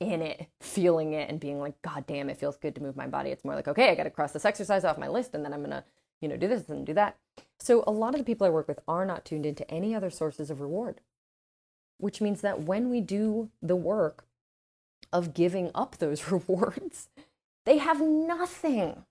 in 0.00 0.20
it, 0.20 0.48
feeling 0.60 1.12
it, 1.12 1.30
and 1.30 1.38
being 1.38 1.60
like, 1.60 1.80
God 1.82 2.08
damn, 2.08 2.28
it 2.28 2.38
feels 2.38 2.56
good 2.56 2.74
to 2.74 2.82
move 2.82 2.96
my 2.96 3.06
body. 3.06 3.30
It's 3.30 3.44
more 3.44 3.54
like, 3.54 3.68
okay, 3.68 3.90
I 3.90 3.94
got 3.94 4.02
to 4.02 4.10
cross 4.10 4.32
this 4.32 4.44
exercise 4.44 4.84
off 4.84 4.98
my 4.98 5.06
list, 5.08 5.32
and 5.34 5.44
then 5.44 5.52
I'm 5.54 5.62
gonna, 5.62 5.84
you 6.20 6.28
know, 6.28 6.36
do 6.36 6.48
this 6.48 6.68
and 6.68 6.86
do 6.86 6.94
that. 6.94 7.16
So 7.58 7.84
a 7.86 7.92
lot 7.92 8.14
of 8.14 8.18
the 8.18 8.24
people 8.24 8.46
I 8.46 8.50
work 8.50 8.68
with 8.68 8.78
are 8.86 9.06
not 9.06 9.24
tuned 9.24 9.46
into 9.46 9.68
any 9.70 9.94
other 9.94 10.10
sources 10.10 10.50
of 10.50 10.60
reward, 10.60 11.00
which 11.98 12.20
means 12.20 12.40
that 12.40 12.62
when 12.62 12.90
we 12.90 13.00
do 13.00 13.50
the 13.62 13.76
work 13.76 14.24
of 15.12 15.34
giving 15.34 15.70
up 15.74 15.98
those 15.98 16.30
rewards, 16.30 17.08
they 17.64 17.78
have 17.78 18.00
nothing. 18.00 19.04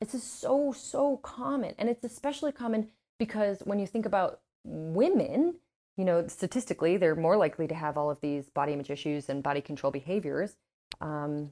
Is 0.00 0.20
so, 0.20 0.72
so 0.72 1.18
common. 1.18 1.74
And 1.78 1.88
it's 1.88 2.02
especially 2.02 2.50
common 2.50 2.88
because 3.20 3.60
when 3.64 3.78
you 3.78 3.86
think 3.86 4.04
about 4.04 4.40
women, 4.64 5.54
you 5.96 6.04
know, 6.04 6.26
statistically, 6.26 6.96
they're 6.96 7.14
more 7.14 7.36
likely 7.36 7.68
to 7.68 7.74
have 7.74 7.96
all 7.96 8.10
of 8.10 8.20
these 8.20 8.48
body 8.48 8.72
image 8.72 8.90
issues 8.90 9.28
and 9.28 9.44
body 9.44 9.60
control 9.60 9.92
behaviors. 9.92 10.56
Um, 11.00 11.50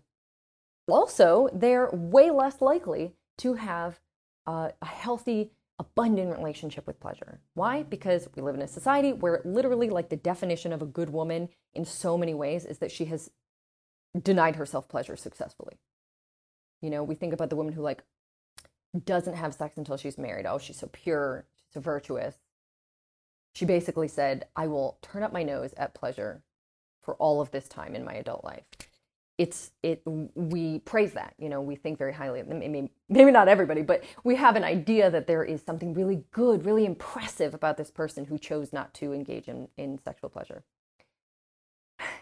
also, 0.89 1.49
they're 1.53 1.91
way 1.93 2.31
less 2.31 2.61
likely 2.61 3.13
to 3.41 3.55
have 3.55 4.01
uh, 4.47 4.71
a 4.81 4.87
healthy, 4.87 5.51
abundant 5.79 6.37
relationship 6.37 6.87
with 6.87 7.01
pleasure. 7.01 7.41
Why? 7.55 7.83
Because 7.83 8.29
we 8.35 8.43
live 8.43 8.55
in 8.55 8.63
a 8.63 8.69
society 8.69 9.13
where 9.13 9.41
literally, 9.45 9.91
like, 9.91 10.09
the 10.09 10.17
definition 10.17 10.73
of 10.73 10.83
a 10.83 10.87
good 10.87 11.11
woman 11.11 11.49
in 11.75 11.85
so 11.85 12.17
many 12.17 12.35
ways 12.35 12.65
is 12.65 12.79
that 12.79 12.93
she 12.93 13.07
has 13.07 13.31
denied 14.21 14.57
herself 14.57 14.89
pleasure 14.89 15.17
successfully. 15.17 15.79
You 16.83 16.91
know, 16.91 17.03
we 17.03 17.15
think 17.15 17.33
about 17.33 17.51
the 17.51 17.57
woman 17.57 17.75
who, 17.75 17.83
like, 17.83 18.03
doesn't 19.05 19.37
have 19.37 19.55
sex 19.55 19.77
until 19.77 19.97
she's 19.97 20.19
married. 20.19 20.47
Oh, 20.47 20.59
she's 20.59 20.79
so 20.79 20.89
pure, 20.93 21.47
she's 21.55 21.75
so 21.75 21.81
virtuous. 21.81 22.37
She 23.55 23.65
basically 23.65 24.09
said, 24.09 24.47
I 24.57 24.67
will 24.67 24.99
turn 25.03 25.23
up 25.23 25.33
my 25.33 25.43
nose 25.43 25.73
at 25.77 25.95
pleasure 25.95 26.43
for 27.03 27.15
all 27.17 27.41
of 27.41 27.51
this 27.51 27.69
time 27.69 27.95
in 27.95 28.05
my 28.05 28.15
adult 28.15 28.45
life. 28.45 28.65
It's 29.41 29.73
it 29.83 30.03
we 30.37 30.81
praise 30.81 31.15
that, 31.15 31.35
you 31.39 31.49
know, 31.49 31.63
we 31.63 31.77
think 31.77 31.99
very 31.99 32.13
highly 32.13 32.41
of 32.41 32.49
them. 32.49 32.61
Maybe, 32.61 32.91
maybe 33.09 33.33
not 33.33 33.49
everybody, 33.49 33.83
but 33.83 34.05
we 34.25 34.37
have 34.37 34.57
an 34.57 34.65
idea 34.65 35.11
that 35.11 35.27
there 35.29 35.45
is 35.45 35.63
something 35.63 35.95
really 35.95 36.25
good, 36.33 36.67
really 36.67 36.87
impressive 36.87 37.55
about 37.55 37.79
this 37.79 37.91
person 37.91 38.27
who 38.27 38.39
chose 38.39 38.73
not 38.73 38.95
to 38.97 39.15
engage 39.15 39.49
in, 39.49 39.69
in 39.79 39.99
sexual 39.99 40.31
pleasure. 40.31 40.65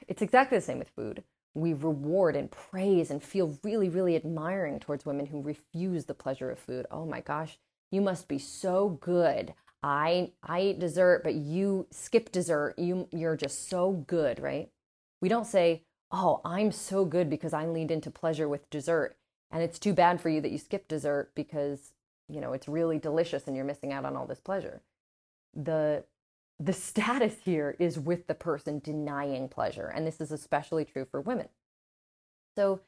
It's 0.09 0.23
exactly 0.23 0.59
the 0.59 0.63
same 0.65 0.79
with 0.79 0.91
food. 0.91 1.25
We 1.55 1.73
reward 1.75 2.37
and 2.37 2.51
praise 2.51 3.11
and 3.11 3.23
feel 3.23 3.59
really, 3.65 3.89
really 3.89 4.17
admiring 4.17 4.81
towards 4.81 5.07
women 5.07 5.27
who 5.27 5.43
refuse 5.43 6.05
the 6.07 6.15
pleasure 6.15 6.51
of 6.51 6.59
food. 6.59 6.87
Oh 6.91 7.07
my 7.07 7.21
gosh, 7.21 7.59
you 7.91 8.01
must 8.01 8.29
be 8.29 8.39
so 8.39 8.91
good. 9.01 9.55
I 9.83 10.33
I 10.43 10.61
eat 10.63 10.81
dessert, 10.81 11.23
but 11.25 11.35
you 11.35 11.87
skip 11.91 12.33
dessert. 12.33 12.75
You 12.79 13.09
you're 13.13 13.37
just 13.37 13.69
so 13.69 13.93
good, 13.93 14.41
right? 14.41 14.71
We 15.21 15.29
don't 15.29 15.47
say, 15.47 15.85
"Oh, 16.11 16.41
I'm 16.45 16.73
so 16.73 17.05
good 17.05 17.29
because 17.31 17.53
I 17.53 17.67
leaned 17.67 17.91
into 17.91 18.11
pleasure 18.11 18.49
with 18.49 18.71
dessert." 18.71 19.17
And 19.51 19.63
it's 19.63 19.79
too 19.79 19.93
bad 19.95 20.21
for 20.21 20.29
you 20.29 20.41
that 20.41 20.51
you 20.51 20.59
skip 20.59 20.89
dessert 20.89 21.33
because, 21.35 21.93
you 22.29 22.41
know, 22.41 22.53
it's 22.53 22.69
really 22.69 22.99
delicious 22.99 23.47
and 23.47 23.57
you're 23.57 23.65
missing 23.65 23.93
out 23.93 24.05
on 24.05 24.17
all 24.17 24.27
this 24.27 24.41
pleasure. 24.41 24.83
The 25.55 26.05
the 26.61 26.73
status 26.73 27.37
here 27.45 27.77
is 27.79 27.99
with 27.99 28.27
the 28.27 28.35
person 28.35 28.81
denying 28.81 29.49
pleasure, 29.49 29.87
and 29.95 30.07
this 30.07 30.21
is 30.21 30.33
especially 30.33 30.85
true 30.85 31.05
for 31.05 31.21
women. 31.21 31.49
So 32.57 32.81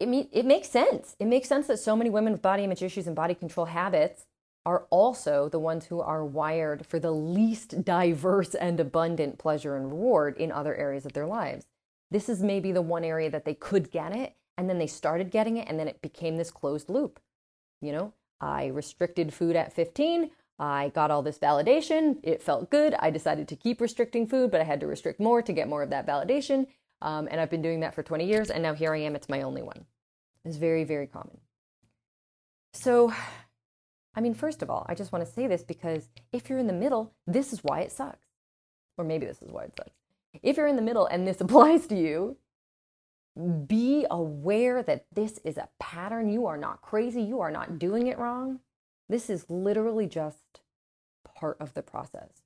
it, 0.00 0.08
me- 0.08 0.28
it 0.32 0.44
makes 0.44 0.68
sense. 0.68 1.14
It 1.20 1.26
makes 1.26 1.48
sense 1.48 1.68
that 1.68 1.78
so 1.78 1.94
many 1.94 2.10
women 2.10 2.32
with 2.32 2.42
body 2.42 2.64
image 2.64 2.82
issues 2.82 3.06
and 3.06 3.14
body 3.14 3.34
control 3.34 3.66
habits 3.66 4.26
are 4.66 4.86
also 4.90 5.48
the 5.48 5.58
ones 5.58 5.86
who 5.86 6.00
are 6.00 6.24
wired 6.24 6.84
for 6.84 6.98
the 6.98 7.12
least 7.12 7.84
diverse 7.84 8.54
and 8.54 8.80
abundant 8.80 9.38
pleasure 9.38 9.76
and 9.76 9.90
reward 9.90 10.36
in 10.36 10.50
other 10.50 10.74
areas 10.74 11.06
of 11.06 11.12
their 11.12 11.26
lives. 11.26 11.66
This 12.10 12.28
is 12.28 12.42
maybe 12.42 12.72
the 12.72 12.82
one 12.82 13.04
area 13.04 13.30
that 13.30 13.44
they 13.44 13.54
could 13.54 13.90
get 13.90 14.14
it, 14.14 14.34
and 14.56 14.68
then 14.68 14.78
they 14.78 14.86
started 14.86 15.30
getting 15.30 15.56
it, 15.56 15.68
and 15.68 15.78
then 15.78 15.88
it 15.88 16.02
became 16.02 16.36
this 16.36 16.50
closed 16.50 16.90
loop. 16.90 17.20
You 17.80 17.92
know, 17.92 18.12
I 18.40 18.66
restricted 18.66 19.32
food 19.32 19.56
at 19.56 19.72
15. 19.72 20.30
I 20.58 20.90
got 20.94 21.10
all 21.10 21.22
this 21.22 21.38
validation. 21.38 22.18
It 22.22 22.42
felt 22.42 22.70
good. 22.70 22.94
I 22.98 23.10
decided 23.10 23.48
to 23.48 23.56
keep 23.56 23.80
restricting 23.80 24.26
food, 24.26 24.50
but 24.50 24.60
I 24.60 24.64
had 24.64 24.80
to 24.80 24.86
restrict 24.86 25.20
more 25.20 25.40
to 25.40 25.52
get 25.52 25.68
more 25.68 25.82
of 25.82 25.90
that 25.90 26.06
validation. 26.06 26.66
Um, 27.00 27.28
and 27.30 27.40
I've 27.40 27.50
been 27.50 27.62
doing 27.62 27.80
that 27.80 27.94
for 27.94 28.02
20 28.02 28.26
years, 28.26 28.50
and 28.50 28.62
now 28.62 28.74
here 28.74 28.94
I 28.94 28.98
am. 28.98 29.16
It's 29.16 29.28
my 29.28 29.42
only 29.42 29.62
one. 29.62 29.86
It's 30.44 30.56
very, 30.56 30.84
very 30.84 31.06
common. 31.06 31.38
So, 32.74 33.12
I 34.14 34.20
mean, 34.20 34.34
first 34.34 34.62
of 34.62 34.70
all, 34.70 34.84
I 34.88 34.94
just 34.94 35.12
want 35.12 35.24
to 35.24 35.32
say 35.32 35.46
this 35.46 35.62
because 35.62 36.08
if 36.32 36.48
you're 36.48 36.58
in 36.58 36.66
the 36.66 36.72
middle, 36.72 37.14
this 37.26 37.52
is 37.52 37.64
why 37.64 37.80
it 37.80 37.92
sucks. 37.92 38.26
Or 38.98 39.04
maybe 39.04 39.26
this 39.26 39.40
is 39.40 39.50
why 39.50 39.64
it 39.64 39.72
sucks. 39.76 39.99
If 40.42 40.56
you're 40.56 40.66
in 40.66 40.76
the 40.76 40.82
middle 40.82 41.06
and 41.06 41.26
this 41.26 41.40
applies 41.40 41.86
to 41.88 41.96
you, 41.96 42.36
be 43.66 44.06
aware 44.10 44.82
that 44.82 45.06
this 45.12 45.38
is 45.44 45.56
a 45.56 45.68
pattern. 45.78 46.28
You 46.28 46.46
are 46.46 46.56
not 46.56 46.82
crazy. 46.82 47.22
You 47.22 47.40
are 47.40 47.50
not 47.50 47.78
doing 47.78 48.06
it 48.06 48.18
wrong. 48.18 48.60
This 49.08 49.30
is 49.30 49.48
literally 49.48 50.06
just 50.06 50.60
part 51.24 51.56
of 51.60 51.74
the 51.74 51.82
process. 51.82 52.42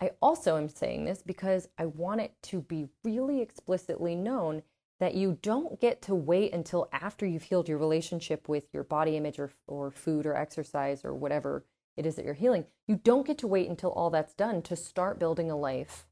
I 0.00 0.10
also 0.20 0.56
am 0.56 0.68
saying 0.68 1.04
this 1.04 1.22
because 1.22 1.68
I 1.78 1.86
want 1.86 2.20
it 2.20 2.34
to 2.44 2.60
be 2.60 2.88
really 3.04 3.40
explicitly 3.40 4.14
known 4.14 4.62
that 5.00 5.14
you 5.14 5.38
don't 5.42 5.80
get 5.80 6.02
to 6.02 6.14
wait 6.14 6.52
until 6.52 6.88
after 6.92 7.26
you've 7.26 7.44
healed 7.44 7.68
your 7.68 7.78
relationship 7.78 8.48
with 8.48 8.68
your 8.72 8.84
body 8.84 9.16
image 9.16 9.38
or, 9.38 9.50
or 9.66 9.90
food 9.90 10.26
or 10.26 10.36
exercise 10.36 11.04
or 11.04 11.14
whatever 11.14 11.64
it 11.96 12.06
is 12.06 12.16
that 12.16 12.24
you're 12.24 12.34
healing. 12.34 12.66
You 12.86 12.96
don't 12.96 13.26
get 13.26 13.38
to 13.38 13.46
wait 13.46 13.68
until 13.68 13.90
all 13.92 14.10
that's 14.10 14.34
done 14.34 14.62
to 14.62 14.76
start 14.76 15.18
building 15.18 15.50
a 15.50 15.56
life 15.56 16.06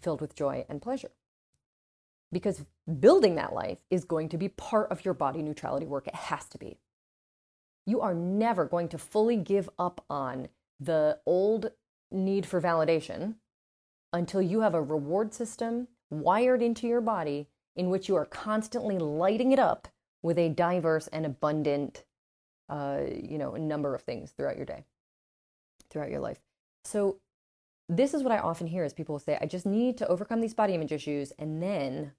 filled 0.00 0.20
with 0.20 0.34
joy 0.34 0.64
and 0.68 0.82
pleasure. 0.82 1.10
Because 2.30 2.64
building 3.00 3.34
that 3.34 3.52
life 3.52 3.80
is 3.90 4.04
going 4.04 4.28
to 4.30 4.38
be 4.38 4.48
part 4.48 4.90
of 4.90 5.04
your 5.04 5.14
body 5.14 5.42
neutrality 5.42 5.86
work. 5.86 6.08
It 6.08 6.14
has 6.14 6.46
to 6.46 6.58
be. 6.58 6.78
You 7.84 8.00
are 8.00 8.14
never 8.14 8.64
going 8.64 8.88
to 8.88 8.98
fully 8.98 9.36
give 9.36 9.68
up 9.78 10.04
on 10.08 10.48
the 10.80 11.18
old 11.26 11.72
need 12.10 12.46
for 12.46 12.60
validation 12.60 13.34
until 14.12 14.42
you 14.42 14.60
have 14.60 14.74
a 14.74 14.82
reward 14.82 15.32
system 15.32 15.88
wired 16.10 16.62
into 16.62 16.86
your 16.86 17.00
body 17.00 17.48
in 17.74 17.88
which 17.88 18.08
you 18.08 18.16
are 18.16 18.26
constantly 18.26 18.98
lighting 18.98 19.52
it 19.52 19.58
up 19.58 19.88
with 20.22 20.38
a 20.38 20.50
diverse 20.50 21.08
and 21.08 21.24
abundant 21.24 22.04
uh, 22.68 23.00
you 23.22 23.38
know 23.38 23.52
number 23.52 23.94
of 23.94 24.02
things 24.02 24.30
throughout 24.30 24.56
your 24.56 24.66
day 24.66 24.84
throughout 25.90 26.10
your 26.10 26.20
life 26.20 26.40
so 26.84 27.18
this 27.96 28.14
is 28.14 28.22
what 28.22 28.32
i 28.32 28.38
often 28.38 28.66
hear 28.66 28.84
is 28.84 28.92
people 28.92 29.18
say 29.18 29.38
i 29.40 29.46
just 29.46 29.66
need 29.66 29.96
to 29.96 30.06
overcome 30.08 30.40
these 30.40 30.54
body 30.54 30.74
image 30.74 30.92
issues 30.92 31.32
and 31.38 31.62
then 31.62 32.12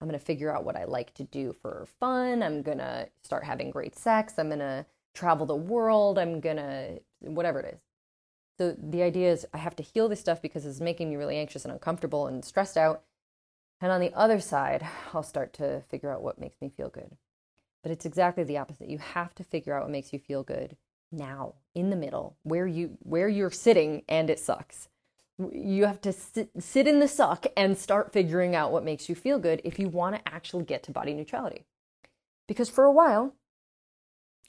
i'm 0.00 0.08
going 0.08 0.18
to 0.18 0.24
figure 0.24 0.54
out 0.54 0.64
what 0.64 0.76
i 0.76 0.84
like 0.84 1.12
to 1.14 1.24
do 1.24 1.52
for 1.52 1.86
fun 2.00 2.42
i'm 2.42 2.62
going 2.62 2.78
to 2.78 3.08
start 3.22 3.44
having 3.44 3.70
great 3.70 3.96
sex 3.96 4.34
i'm 4.38 4.48
going 4.48 4.58
to 4.58 4.84
travel 5.14 5.46
the 5.46 5.56
world 5.56 6.18
i'm 6.18 6.40
going 6.40 6.56
to 6.56 7.00
whatever 7.20 7.60
it 7.60 7.74
is 7.74 7.80
so 8.58 8.74
the 8.78 9.02
idea 9.02 9.30
is 9.30 9.46
i 9.52 9.58
have 9.58 9.76
to 9.76 9.82
heal 9.82 10.08
this 10.08 10.20
stuff 10.20 10.40
because 10.40 10.64
it's 10.64 10.80
making 10.80 11.10
me 11.10 11.16
really 11.16 11.36
anxious 11.36 11.64
and 11.64 11.72
uncomfortable 11.72 12.26
and 12.26 12.44
stressed 12.44 12.76
out 12.76 13.02
and 13.80 13.92
on 13.92 14.00
the 14.00 14.12
other 14.14 14.40
side, 14.40 14.86
I'll 15.14 15.22
start 15.22 15.52
to 15.54 15.82
figure 15.88 16.12
out 16.12 16.22
what 16.22 16.40
makes 16.40 16.60
me 16.60 16.68
feel 16.68 16.88
good. 16.88 17.16
But 17.82 17.92
it's 17.92 18.06
exactly 18.06 18.44
the 18.44 18.58
opposite. 18.58 18.88
You 18.88 18.98
have 18.98 19.34
to 19.36 19.44
figure 19.44 19.74
out 19.74 19.84
what 19.84 19.92
makes 19.92 20.12
you 20.12 20.18
feel 20.18 20.42
good 20.42 20.76
now, 21.12 21.54
in 21.74 21.90
the 21.90 21.96
middle, 21.96 22.36
where 22.42 22.66
you 22.66 22.98
where 23.02 23.28
you're 23.28 23.50
sitting 23.50 24.02
and 24.08 24.28
it 24.28 24.40
sucks. 24.40 24.88
You 25.38 25.86
have 25.86 26.00
to 26.02 26.12
sit, 26.12 26.50
sit 26.58 26.88
in 26.88 26.98
the 26.98 27.08
suck 27.08 27.46
and 27.56 27.78
start 27.78 28.12
figuring 28.12 28.56
out 28.56 28.72
what 28.72 28.84
makes 28.84 29.08
you 29.08 29.14
feel 29.14 29.38
good 29.38 29.60
if 29.64 29.78
you 29.78 29.88
want 29.88 30.16
to 30.16 30.32
actually 30.32 30.64
get 30.64 30.82
to 30.84 30.90
body 30.90 31.14
neutrality. 31.14 31.64
Because 32.48 32.68
for 32.68 32.84
a 32.84 32.92
while, 32.92 33.34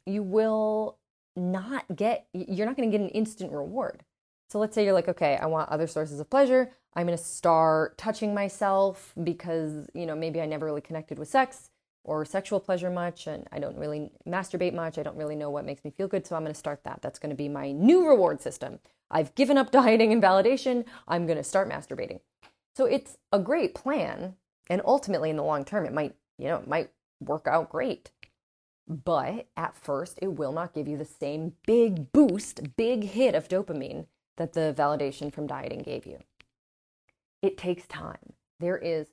you 0.05 0.23
will 0.23 0.97
not 1.35 1.85
get 1.95 2.27
you're 2.33 2.65
not 2.65 2.75
going 2.75 2.91
to 2.91 2.97
get 2.97 3.03
an 3.03 3.11
instant 3.11 3.51
reward. 3.51 4.03
So 4.49 4.57
let's 4.57 4.73
say 4.73 4.83
you're 4.83 4.93
like, 4.93 5.07
okay, 5.07 5.37
I 5.37 5.45
want 5.45 5.69
other 5.69 5.85
sources 5.85 6.19
of 6.19 6.29
pleasure. 6.29 6.71
I'm 6.95 7.05
going 7.05 7.17
to 7.17 7.23
start 7.23 7.97
touching 7.99 8.33
myself 8.33 9.13
because, 9.23 9.87
you 9.93 10.07
know, 10.07 10.15
maybe 10.15 10.41
I 10.41 10.47
never 10.47 10.65
really 10.65 10.81
connected 10.81 11.19
with 11.19 11.27
sex 11.27 11.69
or 12.09 12.25
sexual 12.25 12.59
pleasure 12.59 12.89
much 12.89 13.27
and 13.27 13.47
I 13.51 13.59
don't 13.59 13.77
really 13.77 14.11
masturbate 14.27 14.73
much. 14.73 14.97
I 14.97 15.03
don't 15.03 15.15
really 15.15 15.35
know 15.35 15.51
what 15.51 15.63
makes 15.63 15.83
me 15.83 15.91
feel 15.91 16.07
good. 16.07 16.25
So 16.25 16.35
I'm 16.35 16.41
going 16.41 16.51
to 16.51 16.59
start 16.59 16.83
that. 16.83 17.03
That's 17.03 17.19
going 17.19 17.29
to 17.29 17.35
be 17.35 17.47
my 17.47 17.71
new 17.71 18.07
reward 18.07 18.41
system. 18.41 18.79
I've 19.11 19.35
given 19.35 19.59
up 19.59 19.69
dieting 19.79 20.11
and 20.11 20.21
validation. 20.21 20.85
I'm 21.07 21.27
going 21.27 21.37
to 21.37 21.43
start 21.43 21.69
masturbating. 21.69 22.19
So 22.75 22.85
it's 22.85 23.17
a 23.31 23.37
great 23.37 23.75
plan. 23.75 24.33
And 24.71 24.81
ultimately, 24.85 25.29
in 25.29 25.35
the 25.35 25.43
long 25.43 25.63
term, 25.63 25.85
it 25.85 25.93
might, 25.93 26.15
you 26.39 26.47
know, 26.47 26.57
it 26.57 26.67
might 26.67 26.89
work 27.19 27.45
out 27.47 27.69
great. 27.69 28.09
But 28.87 29.47
at 29.55 29.75
first, 29.75 30.17
it 30.19 30.33
will 30.33 30.51
not 30.51 30.73
give 30.73 30.87
you 30.87 30.97
the 30.97 31.05
same 31.05 31.53
big 31.67 32.11
boost, 32.11 32.75
big 32.75 33.03
hit 33.03 33.35
of 33.35 33.47
dopamine 33.47 34.07
that 34.37 34.53
the 34.53 34.73
validation 34.75 35.31
from 35.31 35.45
dieting 35.45 35.83
gave 35.83 36.07
you. 36.07 36.17
It 37.43 37.55
takes 37.55 37.85
time. 37.85 38.33
There 38.59 38.77
is 38.77 39.09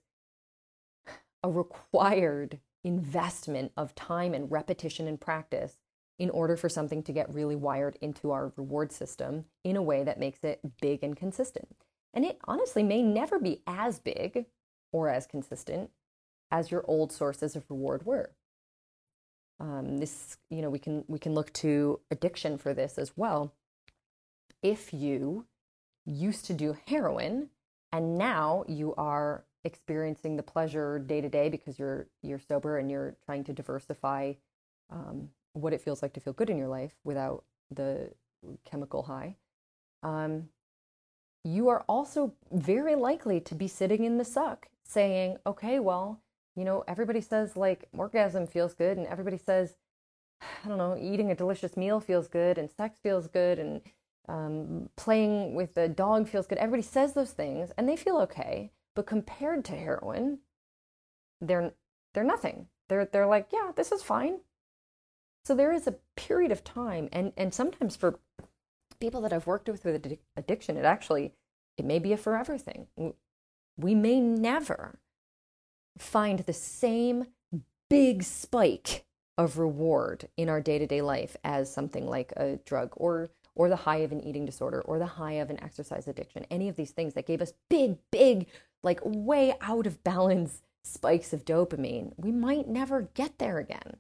a 1.42 1.50
required 1.50 2.58
investment 2.86 3.72
of 3.76 3.94
time 3.94 4.32
and 4.32 4.50
repetition 4.50 5.08
and 5.08 5.20
practice 5.20 5.76
in 6.18 6.30
order 6.30 6.56
for 6.56 6.68
something 6.68 7.02
to 7.02 7.12
get 7.12 7.34
really 7.34 7.56
wired 7.56 7.98
into 8.00 8.30
our 8.30 8.52
reward 8.56 8.92
system 8.92 9.44
in 9.64 9.76
a 9.76 9.82
way 9.82 10.02
that 10.02 10.20
makes 10.20 10.42
it 10.44 10.60
big 10.80 11.02
and 11.02 11.16
consistent. 11.16 11.84
And 12.14 12.24
it 12.24 12.38
honestly 12.44 12.82
may 12.82 13.02
never 13.02 13.38
be 13.38 13.60
as 13.66 13.98
big 13.98 14.46
or 14.92 15.10
as 15.10 15.26
consistent 15.26 15.90
as 16.50 16.70
your 16.70 16.84
old 16.86 17.12
sources 17.12 17.56
of 17.56 17.66
reward 17.68 18.06
were. 18.06 18.30
Um, 19.58 19.98
this, 19.98 20.36
you 20.48 20.62
know, 20.62 20.70
we 20.70 20.78
can 20.78 21.04
we 21.08 21.18
can 21.18 21.34
look 21.34 21.52
to 21.54 22.00
addiction 22.10 22.56
for 22.56 22.72
this 22.72 22.98
as 22.98 23.12
well 23.16 23.52
if 24.62 24.92
you 24.92 25.46
used 26.04 26.44
to 26.46 26.54
do 26.54 26.76
heroin 26.86 27.48
and 27.92 28.16
now 28.16 28.64
you 28.68 28.94
are 28.96 29.44
experiencing 29.66 30.36
the 30.36 30.42
pleasure 30.42 30.98
day 30.98 31.20
to 31.20 31.28
day 31.28 31.48
because 31.48 31.78
you're 31.78 32.06
you're 32.22 32.38
sober 32.38 32.78
and 32.78 32.90
you're 32.90 33.16
trying 33.24 33.44
to 33.44 33.52
diversify 33.52 34.32
um, 34.90 35.28
what 35.52 35.72
it 35.72 35.80
feels 35.80 36.02
like 36.02 36.12
to 36.12 36.20
feel 36.20 36.32
good 36.32 36.48
in 36.48 36.56
your 36.56 36.68
life 36.68 36.94
without 37.04 37.44
the 37.70 38.10
chemical 38.64 39.02
high 39.02 39.36
um, 40.02 40.48
you 41.44 41.68
are 41.68 41.84
also 41.88 42.32
very 42.52 42.94
likely 42.94 43.40
to 43.40 43.54
be 43.54 43.68
sitting 43.68 44.04
in 44.04 44.18
the 44.18 44.24
suck 44.24 44.68
saying 44.84 45.36
okay 45.46 45.80
well 45.80 46.20
you 46.54 46.64
know 46.64 46.84
everybody 46.86 47.20
says 47.20 47.56
like 47.56 47.88
orgasm 47.92 48.46
feels 48.46 48.72
good 48.72 48.96
and 48.96 49.06
everybody 49.08 49.38
says 49.38 49.74
i 50.64 50.68
don't 50.68 50.78
know 50.78 50.96
eating 51.00 51.30
a 51.30 51.34
delicious 51.34 51.76
meal 51.76 52.00
feels 52.00 52.28
good 52.28 52.56
and 52.56 52.70
sex 52.70 52.98
feels 53.02 53.26
good 53.26 53.58
and 53.58 53.82
um, 54.28 54.88
playing 54.96 55.54
with 55.54 55.74
the 55.74 55.88
dog 55.88 56.28
feels 56.28 56.46
good. 56.46 56.58
Everybody 56.58 56.82
says 56.82 57.14
those 57.14 57.32
things 57.32 57.70
and 57.76 57.88
they 57.88 57.96
feel 57.96 58.18
okay, 58.18 58.72
but 58.96 59.06
compared 59.06 59.64
to 59.66 59.76
heroin, 59.76 60.38
they're 61.40 61.72
they're 62.14 62.24
nothing. 62.24 62.66
They're 62.88 63.04
they're 63.04 63.26
like, 63.26 63.48
yeah, 63.52 63.70
this 63.76 63.92
is 63.92 64.02
fine. 64.02 64.40
So 65.44 65.54
there 65.54 65.72
is 65.72 65.86
a 65.86 65.94
period 66.16 66.50
of 66.50 66.64
time, 66.64 67.08
and 67.12 67.32
and 67.36 67.54
sometimes 67.54 67.94
for 67.94 68.18
people 68.98 69.20
that 69.20 69.32
I've 69.32 69.46
worked 69.46 69.68
with 69.68 69.84
with 69.84 70.18
addiction, 70.36 70.76
it 70.76 70.84
actually 70.84 71.34
it 71.76 71.84
may 71.84 72.00
be 72.00 72.12
a 72.12 72.16
forever 72.16 72.58
thing. 72.58 72.88
We 73.76 73.94
may 73.94 74.18
never 74.20 74.98
find 75.98 76.40
the 76.40 76.52
same 76.52 77.26
big 77.88 78.22
spike 78.22 79.04
of 79.38 79.58
reward 79.58 80.28
in 80.38 80.48
our 80.48 80.62
day 80.62 80.78
to 80.78 80.86
day 80.86 81.02
life 81.02 81.36
as 81.44 81.72
something 81.72 82.06
like 82.06 82.32
a 82.36 82.56
drug 82.64 82.94
or 82.96 83.28
or 83.56 83.68
the 83.68 83.76
high 83.76 83.96
of 83.96 84.12
an 84.12 84.20
eating 84.20 84.44
disorder 84.44 84.80
or 84.82 84.98
the 84.98 85.06
high 85.06 85.32
of 85.32 85.50
an 85.50 85.60
exercise 85.62 86.06
addiction, 86.06 86.46
any 86.50 86.68
of 86.68 86.76
these 86.76 86.90
things 86.90 87.14
that 87.14 87.26
gave 87.26 87.40
us 87.40 87.54
big, 87.68 87.96
big, 88.12 88.46
like 88.86 89.00
way 89.04 89.54
out 89.60 89.86
of 89.86 90.02
balance 90.02 90.62
spikes 90.82 91.34
of 91.34 91.44
dopamine, 91.44 92.12
we 92.16 92.32
might 92.32 92.68
never 92.68 93.10
get 93.12 93.38
there 93.38 93.58
again. 93.58 93.98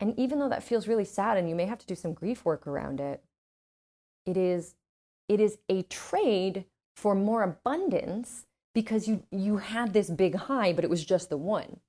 And 0.00 0.18
even 0.18 0.38
though 0.38 0.48
that 0.48 0.62
feels 0.62 0.88
really 0.88 1.04
sad 1.04 1.36
and 1.36 1.48
you 1.48 1.54
may 1.54 1.66
have 1.66 1.78
to 1.78 1.86
do 1.86 1.94
some 1.94 2.14
grief 2.14 2.44
work 2.44 2.66
around 2.66 3.00
it, 3.00 3.22
it 4.24 4.38
is 4.38 4.74
it 5.28 5.40
is 5.40 5.58
a 5.68 5.82
trade 5.82 6.64
for 6.96 7.14
more 7.14 7.42
abundance 7.42 8.46
because 8.74 9.06
you 9.06 9.24
you 9.30 9.58
had 9.58 9.92
this 9.92 10.08
big 10.08 10.34
high 10.34 10.72
but 10.72 10.84
it 10.84 10.90
was 10.90 11.04
just 11.04 11.28
the 11.28 11.36
one 11.36 11.80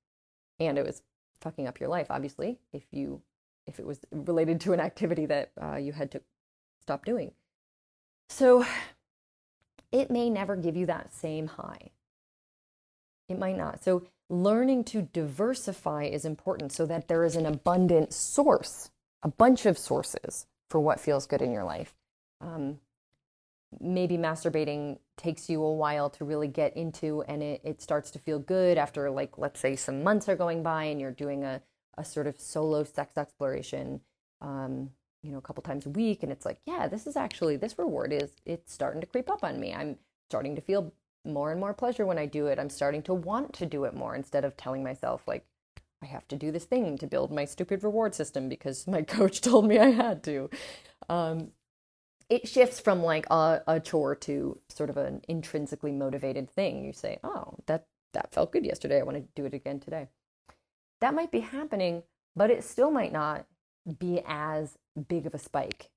and 0.59 0.77
it 0.77 0.85
was 0.85 1.03
fucking 1.41 1.67
up 1.67 1.79
your 1.79 1.89
life 1.89 2.07
obviously 2.09 2.57
if 2.71 2.83
you 2.91 3.21
if 3.67 3.79
it 3.79 3.85
was 3.85 3.99
related 4.11 4.59
to 4.61 4.73
an 4.73 4.79
activity 4.79 5.25
that 5.25 5.51
uh, 5.61 5.75
you 5.75 5.93
had 5.93 6.11
to 6.11 6.21
stop 6.81 7.05
doing. 7.05 7.31
So 8.29 8.65
it 9.93 10.11
may 10.11 10.29
never 10.29 10.57
give 10.57 10.75
you 10.75 10.87
that 10.87 11.13
same 11.13 11.47
high. 11.47 11.91
It 13.29 13.39
might 13.39 13.55
not. 13.55 13.83
So, 13.83 14.03
learning 14.29 14.83
to 14.85 15.03
diversify 15.03 16.05
is 16.05 16.25
important 16.25 16.73
so 16.73 16.85
that 16.87 17.07
there 17.07 17.23
is 17.23 17.35
an 17.35 17.45
abundant 17.45 18.11
source, 18.11 18.89
a 19.21 19.29
bunch 19.29 19.65
of 19.65 19.77
sources 19.77 20.47
for 20.69 20.79
what 20.79 20.99
feels 20.99 21.27
good 21.27 21.41
in 21.41 21.51
your 21.51 21.63
life. 21.63 21.93
Um, 22.41 22.79
maybe 23.79 24.17
masturbating 24.17 24.97
takes 25.17 25.49
you 25.49 25.63
a 25.63 25.73
while 25.73 26.09
to 26.09 26.25
really 26.25 26.47
get 26.47 26.75
into 26.75 27.21
and 27.23 27.41
it, 27.41 27.61
it 27.63 27.81
starts 27.81 28.11
to 28.11 28.19
feel 28.19 28.39
good 28.39 28.77
after 28.77 29.09
like 29.09 29.37
let's 29.37 29.59
say 29.59 29.75
some 29.75 30.03
months 30.03 30.29
are 30.29 30.35
going 30.35 30.61
by 30.61 30.83
and 30.85 30.99
you're 31.01 31.11
doing 31.11 31.43
a, 31.43 31.61
a 31.97 32.05
sort 32.05 32.27
of 32.27 32.39
solo 32.39 32.83
sex 32.83 33.17
exploration 33.17 34.01
um, 34.41 34.89
you 35.23 35.31
know 35.31 35.37
a 35.37 35.41
couple 35.41 35.63
times 35.63 35.85
a 35.85 35.89
week 35.89 36.23
and 36.23 36.31
it's 36.31 36.45
like 36.45 36.59
yeah 36.65 36.87
this 36.87 37.07
is 37.07 37.15
actually 37.15 37.55
this 37.55 37.79
reward 37.79 38.11
is 38.13 38.31
it's 38.45 38.73
starting 38.73 39.01
to 39.01 39.07
creep 39.07 39.29
up 39.29 39.43
on 39.43 39.59
me 39.59 39.73
i'm 39.73 39.97
starting 40.29 40.55
to 40.55 40.61
feel 40.61 40.93
more 41.25 41.51
and 41.51 41.59
more 41.59 41.73
pleasure 41.73 42.05
when 42.05 42.17
i 42.17 42.25
do 42.25 42.47
it 42.47 42.59
i'm 42.59 42.69
starting 42.69 43.01
to 43.01 43.13
want 43.13 43.53
to 43.53 43.65
do 43.65 43.85
it 43.85 43.95
more 43.95 44.15
instead 44.15 44.45
of 44.45 44.57
telling 44.57 44.83
myself 44.83 45.23
like 45.27 45.45
i 46.01 46.05
have 46.05 46.27
to 46.27 46.35
do 46.35 46.51
this 46.51 46.65
thing 46.65 46.97
to 46.97 47.07
build 47.07 47.31
my 47.31 47.45
stupid 47.45 47.83
reward 47.83 48.13
system 48.13 48.49
because 48.49 48.85
my 48.87 49.01
coach 49.01 49.41
told 49.41 49.65
me 49.65 49.79
i 49.79 49.89
had 49.89 50.23
to 50.23 50.49
um, 51.09 51.51
it 52.29 52.47
shifts 52.47 52.79
from 52.79 53.03
like 53.03 53.25
a, 53.29 53.61
a 53.67 53.79
chore 53.79 54.15
to 54.15 54.59
sort 54.69 54.89
of 54.89 54.97
an 54.97 55.21
intrinsically 55.27 55.91
motivated 55.91 56.49
thing. 56.49 56.83
You 56.83 56.93
say, 56.93 57.19
oh, 57.23 57.55
that, 57.67 57.85
that 58.13 58.33
felt 58.33 58.51
good 58.51 58.65
yesterday. 58.65 58.99
I 58.99 59.03
want 59.03 59.17
to 59.17 59.23
do 59.35 59.45
it 59.45 59.53
again 59.53 59.79
today. 59.79 60.07
That 61.01 61.13
might 61.13 61.31
be 61.31 61.41
happening, 61.41 62.03
but 62.35 62.49
it 62.49 62.63
still 62.63 62.91
might 62.91 63.11
not 63.11 63.45
be 63.99 64.21
as 64.25 64.77
big 65.07 65.25
of 65.25 65.33
a 65.33 65.39
spike 65.39 65.89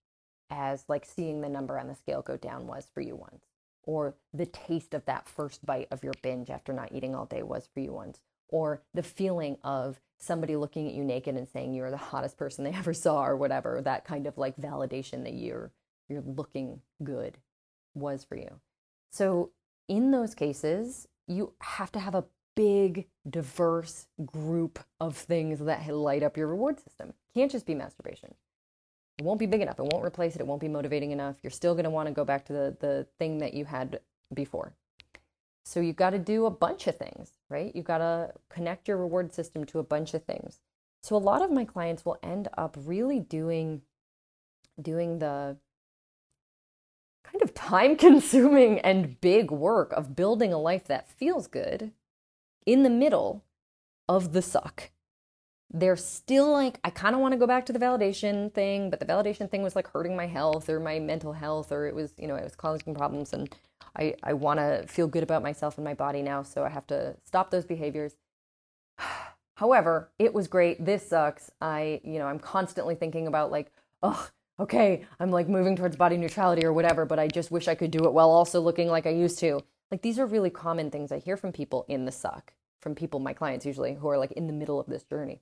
as 0.50 0.84
like 0.88 1.04
seeing 1.04 1.40
the 1.40 1.48
number 1.48 1.78
on 1.78 1.88
the 1.88 1.94
scale 1.94 2.22
go 2.22 2.36
down 2.36 2.66
was 2.66 2.88
for 2.92 3.00
you 3.00 3.16
once, 3.16 3.46
or 3.82 4.16
the 4.32 4.46
taste 4.46 4.94
of 4.94 5.04
that 5.06 5.28
first 5.28 5.64
bite 5.64 5.88
of 5.90 6.04
your 6.04 6.14
binge 6.22 6.50
after 6.50 6.72
not 6.72 6.92
eating 6.92 7.14
all 7.14 7.26
day 7.26 7.42
was 7.42 7.68
for 7.72 7.80
you 7.80 7.92
once, 7.92 8.20
or 8.48 8.82
the 8.94 9.02
feeling 9.02 9.56
of 9.64 10.00
somebody 10.18 10.56
looking 10.56 10.88
at 10.88 10.94
you 10.94 11.04
naked 11.04 11.36
and 11.36 11.48
saying 11.48 11.74
you're 11.74 11.90
the 11.90 11.96
hottest 11.96 12.36
person 12.36 12.64
they 12.64 12.72
ever 12.74 12.94
saw, 12.94 13.24
or 13.24 13.36
whatever, 13.36 13.80
that 13.82 14.04
kind 14.04 14.26
of 14.26 14.38
like 14.38 14.56
validation 14.56 15.24
that 15.24 15.34
you're 15.34 15.72
you're 16.08 16.22
looking 16.22 16.80
good 17.02 17.38
was 17.94 18.22
for 18.22 18.36
you. 18.36 18.60
So, 19.10 19.50
in 19.88 20.10
those 20.10 20.34
cases, 20.34 21.08
you 21.26 21.54
have 21.60 21.90
to 21.92 21.98
have 21.98 22.14
a 22.14 22.24
big, 22.56 23.06
diverse 23.28 24.08
group 24.24 24.80
of 24.98 25.16
things 25.16 25.60
that 25.60 25.86
light 25.86 26.24
up 26.24 26.36
your 26.36 26.48
reward 26.48 26.80
system. 26.80 27.12
Can't 27.34 27.52
just 27.52 27.66
be 27.66 27.74
masturbation. 27.74 28.34
It 29.18 29.24
won't 29.24 29.38
be 29.38 29.46
big 29.46 29.60
enough. 29.60 29.78
It 29.78 29.84
won't 29.84 30.04
replace 30.04 30.34
it. 30.34 30.40
It 30.40 30.46
won't 30.46 30.60
be 30.60 30.68
motivating 30.68 31.12
enough. 31.12 31.36
You're 31.42 31.50
still 31.50 31.74
going 31.74 31.84
to 31.84 31.90
want 31.90 32.08
to 32.08 32.12
go 32.12 32.24
back 32.24 32.44
to 32.46 32.52
the, 32.52 32.76
the 32.80 33.06
thing 33.18 33.38
that 33.38 33.54
you 33.54 33.64
had 33.64 34.00
before. 34.34 34.74
So 35.64 35.80
you've 35.80 35.96
got 35.96 36.10
to 36.10 36.18
do 36.18 36.46
a 36.46 36.50
bunch 36.50 36.86
of 36.86 36.96
things, 36.96 37.32
right? 37.48 37.74
You've 37.74 37.84
got 37.84 37.98
to 37.98 38.32
connect 38.48 38.88
your 38.88 38.96
reward 38.96 39.32
system 39.32 39.64
to 39.66 39.78
a 39.78 39.84
bunch 39.84 40.14
of 40.14 40.24
things. 40.24 40.60
So 41.02 41.16
a 41.16 41.18
lot 41.18 41.42
of 41.42 41.52
my 41.52 41.64
clients 41.64 42.04
will 42.04 42.18
end 42.22 42.48
up 42.56 42.76
really 42.80 43.20
doing 43.20 43.82
doing 44.80 45.18
the 45.18 45.56
kind 47.24 47.42
of 47.42 47.54
time 47.54 47.96
consuming 48.08 48.78
and 48.80 49.20
big 49.20 49.50
work 49.50 49.92
of 49.92 50.14
building 50.14 50.52
a 50.52 50.58
life 50.58 50.84
that 50.84 51.08
feels 51.08 51.46
good 51.46 51.92
in 52.66 52.82
the 52.82 52.90
middle 52.90 53.44
of 54.08 54.32
the 54.32 54.42
suck. 54.42 54.90
They're 55.72 55.96
still 55.96 56.52
like, 56.52 56.78
I 56.84 56.90
kind 56.90 57.14
of 57.14 57.20
want 57.20 57.32
to 57.32 57.38
go 57.38 57.46
back 57.46 57.66
to 57.66 57.72
the 57.72 57.78
validation 57.78 58.52
thing, 58.52 58.90
but 58.90 59.00
the 59.00 59.06
validation 59.06 59.50
thing 59.50 59.62
was 59.62 59.74
like 59.74 59.88
hurting 59.88 60.14
my 60.14 60.26
health 60.26 60.68
or 60.68 60.78
my 60.78 60.98
mental 60.98 61.32
health, 61.32 61.72
or 61.72 61.86
it 61.86 61.94
was, 61.94 62.12
you 62.18 62.28
know, 62.28 62.36
it 62.36 62.44
was 62.44 62.54
causing 62.54 62.94
problems. 62.94 63.32
And 63.32 63.52
I, 63.96 64.14
I 64.22 64.32
want 64.34 64.60
to 64.60 64.84
feel 64.86 65.08
good 65.08 65.22
about 65.22 65.42
myself 65.42 65.76
and 65.76 65.84
my 65.84 65.94
body 65.94 66.22
now. 66.22 66.42
So 66.42 66.64
I 66.64 66.68
have 66.68 66.86
to 66.88 67.16
stop 67.24 67.50
those 67.50 67.64
behaviors. 67.64 68.16
However, 69.56 70.10
it 70.18 70.34
was 70.34 70.48
great. 70.48 70.84
This 70.84 71.08
sucks. 71.08 71.50
I, 71.60 72.00
you 72.04 72.18
know, 72.18 72.26
I'm 72.26 72.38
constantly 72.38 72.94
thinking 72.94 73.26
about 73.26 73.50
like, 73.50 73.72
oh, 74.02 74.28
okay, 74.60 75.04
I'm 75.18 75.30
like 75.30 75.48
moving 75.48 75.76
towards 75.76 75.96
body 75.96 76.16
neutrality 76.16 76.64
or 76.64 76.72
whatever, 76.72 77.04
but 77.04 77.18
I 77.18 77.26
just 77.26 77.50
wish 77.50 77.66
I 77.66 77.74
could 77.74 77.90
do 77.90 78.04
it 78.04 78.12
while 78.12 78.30
also 78.30 78.60
looking 78.60 78.88
like 78.88 79.06
I 79.06 79.10
used 79.10 79.38
to. 79.40 79.62
Like 79.90 80.02
these 80.02 80.18
are 80.18 80.26
really 80.26 80.50
common 80.50 80.90
things 80.90 81.12
I 81.12 81.18
hear 81.18 81.36
from 81.36 81.52
people 81.52 81.84
in 81.88 82.04
the 82.04 82.12
suck, 82.12 82.54
from 82.80 82.94
people, 82.94 83.20
my 83.20 83.32
clients 83.32 83.66
usually, 83.66 83.94
who 83.94 84.08
are 84.08 84.18
like 84.18 84.32
in 84.32 84.46
the 84.46 84.52
middle 84.52 84.80
of 84.80 84.86
this 84.86 85.04
journey. 85.04 85.40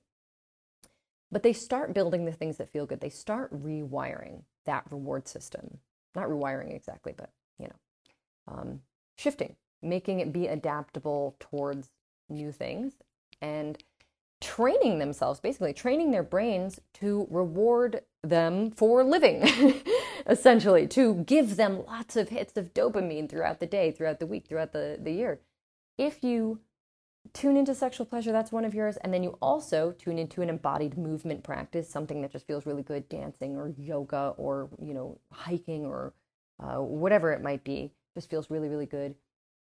But 1.31 1.43
they 1.43 1.53
start 1.53 1.93
building 1.93 2.25
the 2.25 2.31
things 2.31 2.57
that 2.57 2.69
feel 2.69 2.85
good. 2.85 3.01
They 3.01 3.09
start 3.09 3.51
rewiring 3.51 4.43
that 4.65 4.85
reward 4.89 5.27
system. 5.27 5.79
Not 6.15 6.27
rewiring 6.27 6.73
exactly, 6.73 7.13
but 7.15 7.31
you 7.59 7.67
know, 7.67 8.53
um, 8.53 8.81
shifting, 9.17 9.55
making 9.81 10.19
it 10.19 10.31
be 10.31 10.47
adaptable 10.47 11.35
towards 11.39 11.89
new 12.29 12.51
things 12.51 12.93
and 13.41 13.77
training 14.41 14.99
themselves, 14.99 15.39
basically 15.39 15.73
training 15.73 16.11
their 16.11 16.23
brains 16.23 16.79
to 16.93 17.27
reward 17.29 18.01
them 18.23 18.71
for 18.71 19.03
living, 19.03 19.41
essentially, 20.25 20.87
to 20.87 21.15
give 21.25 21.55
them 21.55 21.85
lots 21.85 22.15
of 22.15 22.29
hits 22.29 22.57
of 22.57 22.73
dopamine 22.73 23.29
throughout 23.29 23.59
the 23.59 23.67
day, 23.67 23.91
throughout 23.91 24.19
the 24.19 24.27
week, 24.27 24.47
throughout 24.47 24.73
the, 24.73 24.97
the 25.01 25.11
year. 25.11 25.39
If 25.97 26.23
you 26.23 26.59
tune 27.33 27.57
into 27.57 27.73
sexual 27.73 28.05
pleasure, 28.05 28.31
that's 28.31 28.51
one 28.51 28.65
of 28.65 28.73
yours. 28.73 28.97
And 28.97 29.13
then 29.13 29.23
you 29.23 29.37
also 29.41 29.91
tune 29.91 30.17
into 30.19 30.41
an 30.41 30.49
embodied 30.49 30.97
movement 30.97 31.43
practice, 31.43 31.89
something 31.89 32.21
that 32.21 32.31
just 32.31 32.47
feels 32.47 32.65
really 32.65 32.83
good, 32.83 33.09
dancing 33.09 33.55
or 33.55 33.73
yoga 33.77 34.33
or, 34.37 34.69
you 34.81 34.93
know, 34.93 35.19
hiking 35.31 35.85
or 35.85 36.13
uh, 36.59 36.77
whatever 36.77 37.31
it 37.31 37.41
might 37.41 37.63
be, 37.63 37.91
just 38.13 38.29
feels 38.29 38.49
really, 38.49 38.69
really 38.69 38.85
good. 38.85 39.15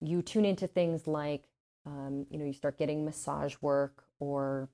You 0.01 0.21
tune 0.21 0.45
into 0.45 0.67
things 0.67 1.07
like, 1.07 1.43
um, 1.85 2.25
you 2.29 2.37
know, 2.37 2.45
you 2.45 2.53
start 2.53 2.77
getting 2.77 3.03
massage 3.03 3.55
work 3.61 4.03
or 4.19 4.69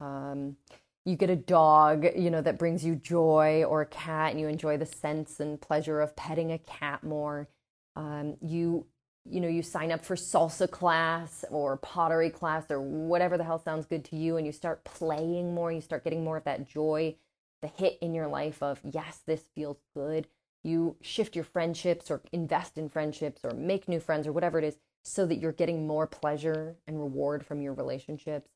um, 0.00 0.56
you 1.04 1.16
get 1.16 1.28
a 1.28 1.36
dog, 1.36 2.06
you 2.16 2.30
know, 2.30 2.40
that 2.40 2.58
brings 2.58 2.84
you 2.84 2.94
joy, 2.96 3.64
or 3.64 3.82
a 3.82 3.86
cat, 3.86 4.30
and 4.30 4.40
you 4.40 4.48
enjoy 4.48 4.78
the 4.78 4.86
sense 4.86 5.38
and 5.38 5.60
pleasure 5.60 6.00
of 6.00 6.16
petting 6.16 6.50
a 6.50 6.58
cat 6.58 7.04
more. 7.04 7.48
Um, 7.94 8.36
you, 8.40 8.86
you 9.28 9.40
know, 9.40 9.48
you 9.48 9.62
sign 9.62 9.92
up 9.92 10.04
for 10.04 10.16
salsa 10.16 10.70
class 10.70 11.44
or 11.50 11.76
pottery 11.76 12.30
class 12.30 12.70
or 12.70 12.80
whatever 12.80 13.36
the 13.36 13.44
hell 13.44 13.58
sounds 13.58 13.86
good 13.86 14.04
to 14.06 14.16
you, 14.16 14.36
and 14.36 14.46
you 14.46 14.52
start 14.52 14.84
playing 14.84 15.54
more. 15.54 15.70
You 15.70 15.82
start 15.82 16.04
getting 16.04 16.24
more 16.24 16.38
of 16.38 16.44
that 16.44 16.66
joy, 16.66 17.16
the 17.60 17.68
hit 17.68 17.98
in 18.00 18.14
your 18.14 18.28
life 18.28 18.62
of 18.62 18.80
yes, 18.82 19.20
this 19.26 19.42
feels 19.54 19.78
good. 19.94 20.26
You 20.62 20.96
shift 21.02 21.36
your 21.36 21.44
friendships 21.44 22.10
or 22.10 22.22
invest 22.32 22.78
in 22.78 22.88
friendships 22.88 23.42
or 23.44 23.50
make 23.50 23.86
new 23.86 24.00
friends 24.00 24.26
or 24.26 24.32
whatever 24.32 24.58
it 24.58 24.64
is 24.64 24.78
so 25.02 25.26
that 25.26 25.36
you're 25.36 25.52
getting 25.52 25.86
more 25.86 26.06
pleasure 26.06 26.76
and 26.86 26.98
reward 26.98 27.44
from 27.44 27.60
your 27.60 27.74
relationships, 27.74 28.48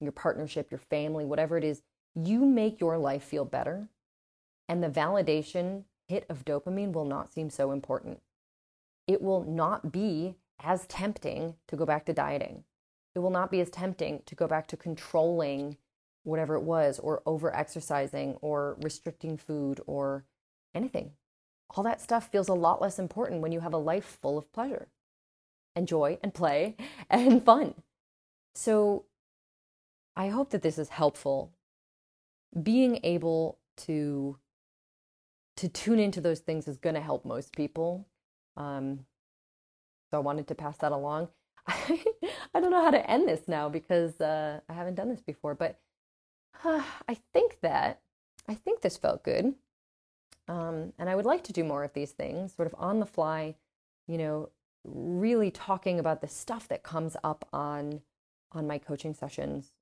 your 0.00 0.12
partnership, 0.12 0.70
your 0.70 0.78
family, 0.78 1.26
whatever 1.26 1.58
it 1.58 1.64
is, 1.64 1.82
you 2.14 2.44
make 2.44 2.80
your 2.80 2.98
life 2.98 3.22
feel 3.22 3.44
better. 3.44 3.88
And 4.68 4.82
the 4.82 4.88
validation 4.88 5.84
hit 6.06 6.26
of 6.28 6.44
dopamine 6.44 6.92
will 6.92 7.04
not 7.04 7.32
seem 7.32 7.50
so 7.50 7.72
important. 7.72 8.20
It 9.06 9.22
will 9.22 9.44
not 9.44 9.90
be 9.92 10.36
as 10.62 10.86
tempting 10.86 11.54
to 11.68 11.76
go 11.76 11.84
back 11.84 12.04
to 12.06 12.12
dieting. 12.12 12.64
It 13.14 13.20
will 13.20 13.30
not 13.30 13.50
be 13.50 13.60
as 13.60 13.70
tempting 13.70 14.22
to 14.26 14.34
go 14.34 14.46
back 14.46 14.66
to 14.68 14.76
controlling 14.76 15.76
whatever 16.22 16.54
it 16.54 16.62
was, 16.62 16.98
or 16.98 17.22
over 17.24 17.54
exercising, 17.54 18.36
or 18.42 18.76
restricting 18.80 19.36
food, 19.36 19.80
or 19.86 20.24
anything. 20.74 21.12
All 21.70 21.84
that 21.84 22.00
stuff 22.00 22.30
feels 22.30 22.48
a 22.48 22.54
lot 22.54 22.80
less 22.80 22.98
important 22.98 23.40
when 23.40 23.52
you 23.52 23.60
have 23.60 23.72
a 23.72 23.78
life 23.78 24.18
full 24.20 24.36
of 24.36 24.52
pleasure 24.52 24.88
and 25.74 25.88
joy 25.88 26.18
and 26.22 26.34
play 26.34 26.76
and 27.10 27.42
fun. 27.42 27.74
So 28.54 29.04
I 30.16 30.28
hope 30.28 30.50
that 30.50 30.62
this 30.62 30.78
is 30.78 30.90
helpful. 30.90 31.52
Being 32.60 33.00
able 33.02 33.58
to 33.78 34.36
to 35.56 35.68
tune 35.68 35.98
into 35.98 36.22
those 36.22 36.40
things 36.40 36.66
is 36.66 36.78
going 36.78 36.94
to 36.94 37.02
help 37.02 37.24
most 37.24 37.54
people. 37.54 38.06
Um, 38.56 39.00
so 40.10 40.16
I 40.16 40.20
wanted 40.20 40.48
to 40.48 40.54
pass 40.54 40.78
that 40.78 40.90
along. 40.90 41.28
I, 41.68 42.00
don't 42.54 42.70
know 42.70 42.82
how 42.82 42.90
to 42.90 43.10
end 43.10 43.28
this 43.28 43.46
now 43.46 43.68
because 43.68 44.20
uh, 44.22 44.60
I 44.70 44.72
haven't 44.72 44.94
done 44.94 45.10
this 45.10 45.20
before, 45.20 45.54
but 45.54 45.78
uh, 46.64 46.82
I 47.08 47.18
think 47.34 47.58
that 47.60 48.00
I 48.48 48.54
think 48.54 48.80
this 48.80 48.96
felt 48.96 49.22
good. 49.22 49.54
Um, 50.48 50.94
and 50.98 51.08
I 51.10 51.14
would 51.14 51.26
like 51.26 51.44
to 51.44 51.52
do 51.52 51.62
more 51.62 51.84
of 51.84 51.92
these 51.92 52.12
things, 52.12 52.54
sort 52.54 52.66
of 52.66 52.74
on 52.78 52.98
the 52.98 53.06
fly, 53.06 53.54
you 54.08 54.18
know, 54.18 54.48
really 54.82 55.50
talking 55.50 56.00
about 56.00 56.22
the 56.22 56.28
stuff 56.28 56.66
that 56.68 56.82
comes 56.82 57.16
up 57.22 57.46
on 57.52 58.00
on 58.52 58.66
my 58.66 58.78
coaching 58.78 59.14
sessions 59.14 59.72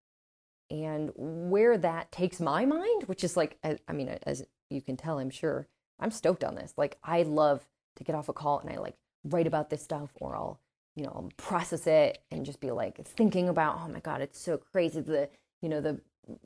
and 0.71 1.11
where 1.17 1.79
that 1.79 2.11
takes 2.13 2.41
my 2.41 2.65
mind 2.65 3.05
which 3.05 3.25
is 3.25 3.37
like 3.37 3.57
i 3.65 3.93
mean 3.93 4.09
as 4.25 4.45
you 4.71 4.83
can 4.83 4.97
tell 4.97 5.19
i'm 5.19 5.31
sure 5.31 5.67
i'm 5.99 6.11
stoked 6.11 6.45
on 6.45 6.55
this. 6.55 6.75
Like 6.77 6.99
i 7.03 7.23
love 7.23 7.67
to 7.97 8.05
get 8.05 8.15
off 8.15 8.29
a 8.29 8.33
call 8.33 8.59
and 8.61 8.71
i 8.71 8.77
like 8.77 8.97
write 9.25 9.47
about 9.47 9.71
this 9.71 9.83
stuff 9.83 10.13
or 10.17 10.37
i'll 10.37 10.61
you 10.95 11.05
know 11.05 11.13
I'll 11.15 11.31
process 11.37 11.87
it 11.87 12.23
and 12.31 12.45
just 12.45 12.61
be 12.61 12.71
like 12.71 13.05
thinking 13.07 13.49
about 13.49 13.79
oh 13.81 13.89
my 13.89 14.01
god 14.01 14.21
it's 14.21 14.41
so 14.41 14.59
crazy 14.59 15.01
the 15.01 15.29
you 15.63 15.69
know 15.69 15.81
the 15.81 16.01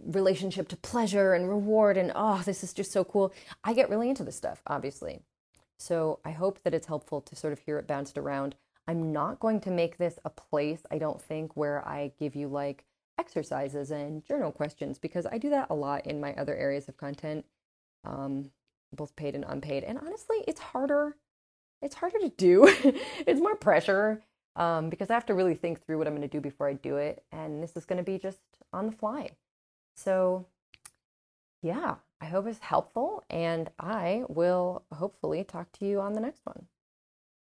relationship 0.04 0.68
to 0.68 0.76
pleasure 0.76 1.34
and 1.34 1.48
reward 1.48 1.96
and 1.96 2.12
oh 2.14 2.42
this 2.44 2.62
is 2.62 2.72
just 2.72 2.92
so 2.92 3.04
cool. 3.04 3.32
I 3.64 3.74
get 3.74 3.90
really 3.90 4.08
into 4.08 4.24
this 4.24 4.36
stuff 4.36 4.62
obviously. 4.66 5.20
So 5.78 6.20
I 6.24 6.30
hope 6.30 6.60
that 6.62 6.74
it's 6.74 6.86
helpful 6.86 7.20
to 7.22 7.34
sort 7.34 7.52
of 7.52 7.60
hear 7.60 7.78
it 7.78 7.86
bounced 7.86 8.16
around. 8.16 8.54
I'm 8.86 9.12
not 9.12 9.40
going 9.40 9.60
to 9.60 9.70
make 9.70 9.98
this 9.98 10.18
a 10.24 10.30
place, 10.30 10.82
I 10.90 10.98
don't 10.98 11.20
think, 11.20 11.56
where 11.56 11.86
I 11.86 12.12
give 12.18 12.34
you 12.34 12.48
like 12.48 12.84
exercises 13.22 13.92
and 13.92 14.24
journal 14.24 14.50
questions 14.50 14.98
because 14.98 15.26
I 15.30 15.38
do 15.38 15.50
that 15.50 15.68
a 15.70 15.74
lot 15.74 16.06
in 16.08 16.20
my 16.20 16.34
other 16.34 16.56
areas 16.56 16.88
of 16.88 16.96
content, 16.96 17.44
um, 18.04 18.50
both 18.92 19.14
paid 19.14 19.36
and 19.36 19.44
unpaid. 19.46 19.84
And 19.84 19.96
honestly, 19.96 20.38
it's 20.48 20.60
harder. 20.60 21.16
It's 21.80 21.94
harder 21.94 22.18
to 22.18 22.30
do. 22.30 22.66
it's 23.24 23.40
more 23.40 23.54
pressure 23.54 24.24
um, 24.56 24.90
because 24.90 25.08
I 25.08 25.14
have 25.14 25.26
to 25.26 25.34
really 25.34 25.54
think 25.54 25.86
through 25.86 25.98
what 25.98 26.08
I'm 26.08 26.16
going 26.16 26.28
to 26.28 26.36
do 26.36 26.40
before 26.40 26.68
I 26.68 26.72
do 26.72 26.96
it. 26.96 27.22
And 27.30 27.62
this 27.62 27.76
is 27.76 27.84
going 27.84 27.98
to 27.98 28.10
be 28.12 28.18
just 28.18 28.40
on 28.72 28.86
the 28.86 28.92
fly. 28.92 29.30
So, 29.96 30.46
yeah, 31.62 31.94
I 32.20 32.24
hope 32.24 32.48
it's 32.48 32.58
helpful. 32.58 33.22
And 33.30 33.70
I 33.78 34.24
will 34.28 34.82
hopefully 34.92 35.44
talk 35.44 35.70
to 35.78 35.86
you 35.86 36.00
on 36.00 36.14
the 36.14 36.20
next 36.20 36.40
one. 36.44 36.66